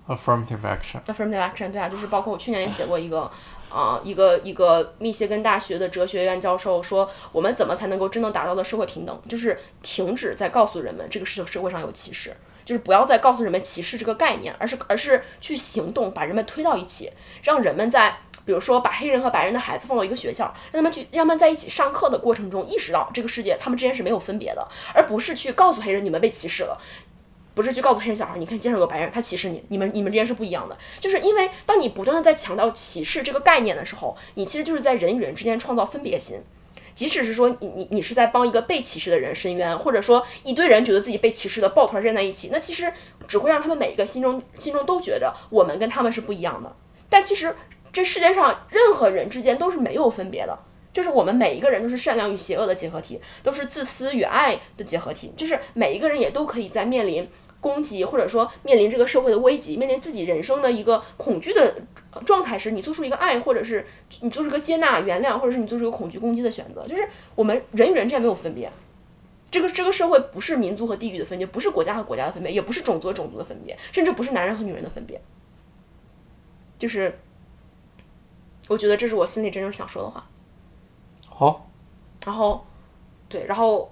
[0.07, 3.29] affirmative action，affirmative action，对啊，就是包括我去年也写过一个，
[3.69, 12.35] 啊、一个一个密歇根大学的哲学院教授说，我们怎么才能够真正达到的社会平等，就是停止在告诉人们这个社社会上有歧视，
[12.65, 17.11] 就是不要再告诉人们歧视这个概念，而是而是去行动，把人们推到一起，
[17.43, 18.17] 让人们在。
[18.45, 26.77] 比如说，把黑人和白人的孩子放到一个学校，让他们去，让他们在一起上课的过程中，意识到这个世界他们之间是没有分别的，而不是去告诉黑人你们被歧视了，
[27.53, 30.77] 不是去告诉黑人小孩，你看街上有个白人，他歧视你，你们你们之间是不一样的。
[30.99, 36.43] 就是因为当你不断的在强调歧视这个概念的时候，你其实就是在人与人之间创造分别心。
[36.93, 42.91] 即使是说你你你是在帮一个被歧视的人伸冤，或者说一堆人觉得自己被歧视的抱团站在一起，那其实
[43.27, 46.75] 只会让他们每一个心中心中都觉着我们跟他们是不一样的。
[47.09, 47.55] 但其实
[47.91, 50.57] 这世界上任何人之间都是没有分别的。
[50.91, 55.33] 就是我们每一个人都是善良与邪恶的结合体，都是自私与爱的结合体。
[55.35, 57.27] 就是每一个人也都可以在面临
[57.63, 61.73] 攻击，或者说面临这个社会的危机，面临自己人生的一个恐惧的
[62.11, 63.87] 呃状态时，你做出一个爱，或者是
[64.19, 66.85] 你做出一个接纳、原谅，或者是你做出一个恐惧攻击的选择。
[66.85, 68.69] 就是我们人与人之间没有分别。
[69.49, 75.21] 这个这个社会不是民族和地域的分别，不是国家和国家的分别，也不是种族和种族的分别，甚至不是男人和女人的分别。
[76.77, 77.17] 就是，
[78.67, 80.27] 我觉得这是我心里真正想说的话。
[81.29, 81.69] 好，
[82.25, 82.65] 然后，
[83.29, 83.91] 对，然后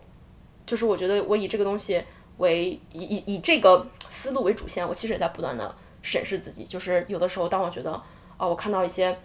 [0.66, 2.04] 就是我觉得我以这个东西
[2.42, 6.66] 为以以以这个思路为主线，我其实也在不断的审视自己。
[6.66, 7.94] 就是有的时候，当我觉得
[8.38, 9.18] 啊、我看到一些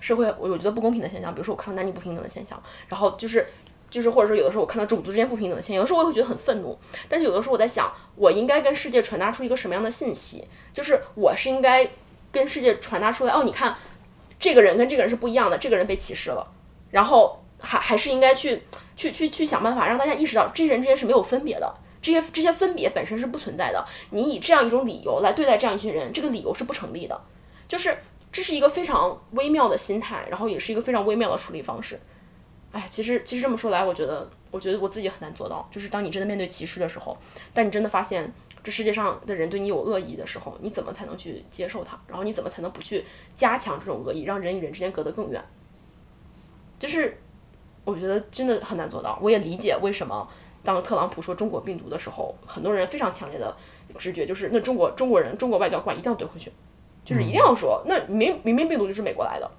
[0.00, 3.46] 社会我我觉得不公平的现象，比如说我看到男女不平等的现象，然后就是
[3.90, 6.76] 就是或者说有的时候我看到种族之间不平等的现象，有的时候我也会觉得很愤怒。
[7.08, 10.44] 但是有的时候我在想，我应该跟世界传达出一个什么样的信息？
[10.72, 11.88] 就是我是应该
[12.32, 13.76] 跟世界传达出来，哦，你看
[14.40, 16.46] 这个人跟这个人是不一样的，这个人被歧视了，
[16.90, 18.62] 然后还还是应该去
[18.96, 21.74] 去去去想办法让大家意识到，这些人之间是没有分别的，
[22.04, 23.82] 这些这些分别本身是不存在的。
[24.10, 27.18] 你以这样一种理由来对待这样一群人，这个理由是不成立的。
[27.66, 27.96] 就是
[28.30, 31.98] 这是一个非常微妙的心态，然后也是一个非常微妙的处理方式。
[32.72, 35.66] 哎，其实其实这么说来，我觉得我觉得我自己很难做到。
[35.72, 37.16] 就是当你真的面对歧视的时候，
[37.54, 38.30] 当你真的发现
[38.62, 41.98] 这世界上的人对你有恶意的时候，你怎么才能去接受它？
[42.06, 45.42] 然后你怎么才能不去加强这种恶意，让人与人之间隔得更远？
[46.78, 47.18] 就是
[47.84, 49.18] 我觉得真的很难做到。
[49.22, 50.28] 我也理解为什么
[50.64, 53.54] 当特朗普说中国病毒的时候，很多人非常强烈的
[53.98, 56.50] 直觉就是，那中国中国人中国外交官一定要怼回去，
[57.04, 59.50] 就是一定要说，那明明明病毒就是美国来的。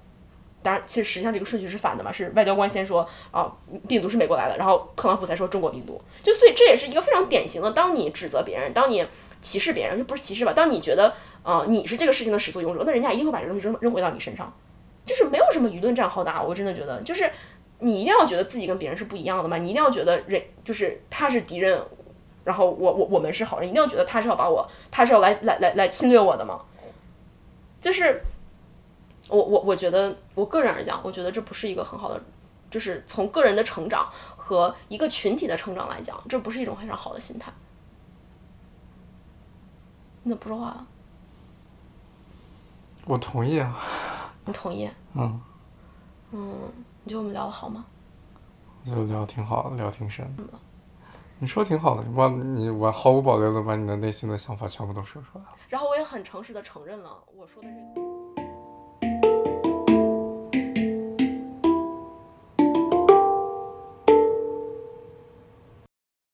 [0.62, 3.54] 当然，其实实际上这个顺序是反的嘛，是外交官先说啊，
[3.86, 6.00] 病毒是美国来的，然后特朗普才说中国病毒。
[6.22, 9.06] 就所以这也是一个非常典型的，当你指责别人，当你
[9.40, 10.52] 歧视别人，就不是歧视吧？
[10.52, 11.10] 当你觉得
[11.44, 14.52] 啊、呃你是这个事情的始作俑者，那人家一定会把这个东西扔扔回到你身上，
[15.04, 16.42] 就是没有什么舆论战好打。
[16.42, 17.30] 我真的觉得，就是
[17.78, 21.80] 你一定要觉得自己跟别人是不一样的嘛，你一定要觉得人就是他是敌人，
[22.44, 26.60] 然后我我我们是好人，一定要觉得他是要把我，他是要来来来来侵略我的嘛，
[27.80, 28.20] 就是。
[29.28, 32.22] 我我我觉得，我个人而讲，我觉得这不是一个很好的，
[32.70, 37.52] 就是从个人的成长和一个群体的成长来讲，这不是一种非常好的心态。
[40.22, 40.86] 你怎么不说话啊？
[43.04, 44.88] 我同意啊，你同意？
[45.14, 45.40] 嗯
[46.30, 46.72] 嗯，
[47.06, 47.86] 你觉得我们聊的好吗？
[48.84, 50.42] 我觉得聊得挺好的，聊挺深的。
[51.38, 55.50] 你说挺好的，你把你我毫无保留的把你的内心的想法全部都说出来了。
[55.68, 58.05] 然后我也很诚实的承认了我说的这个。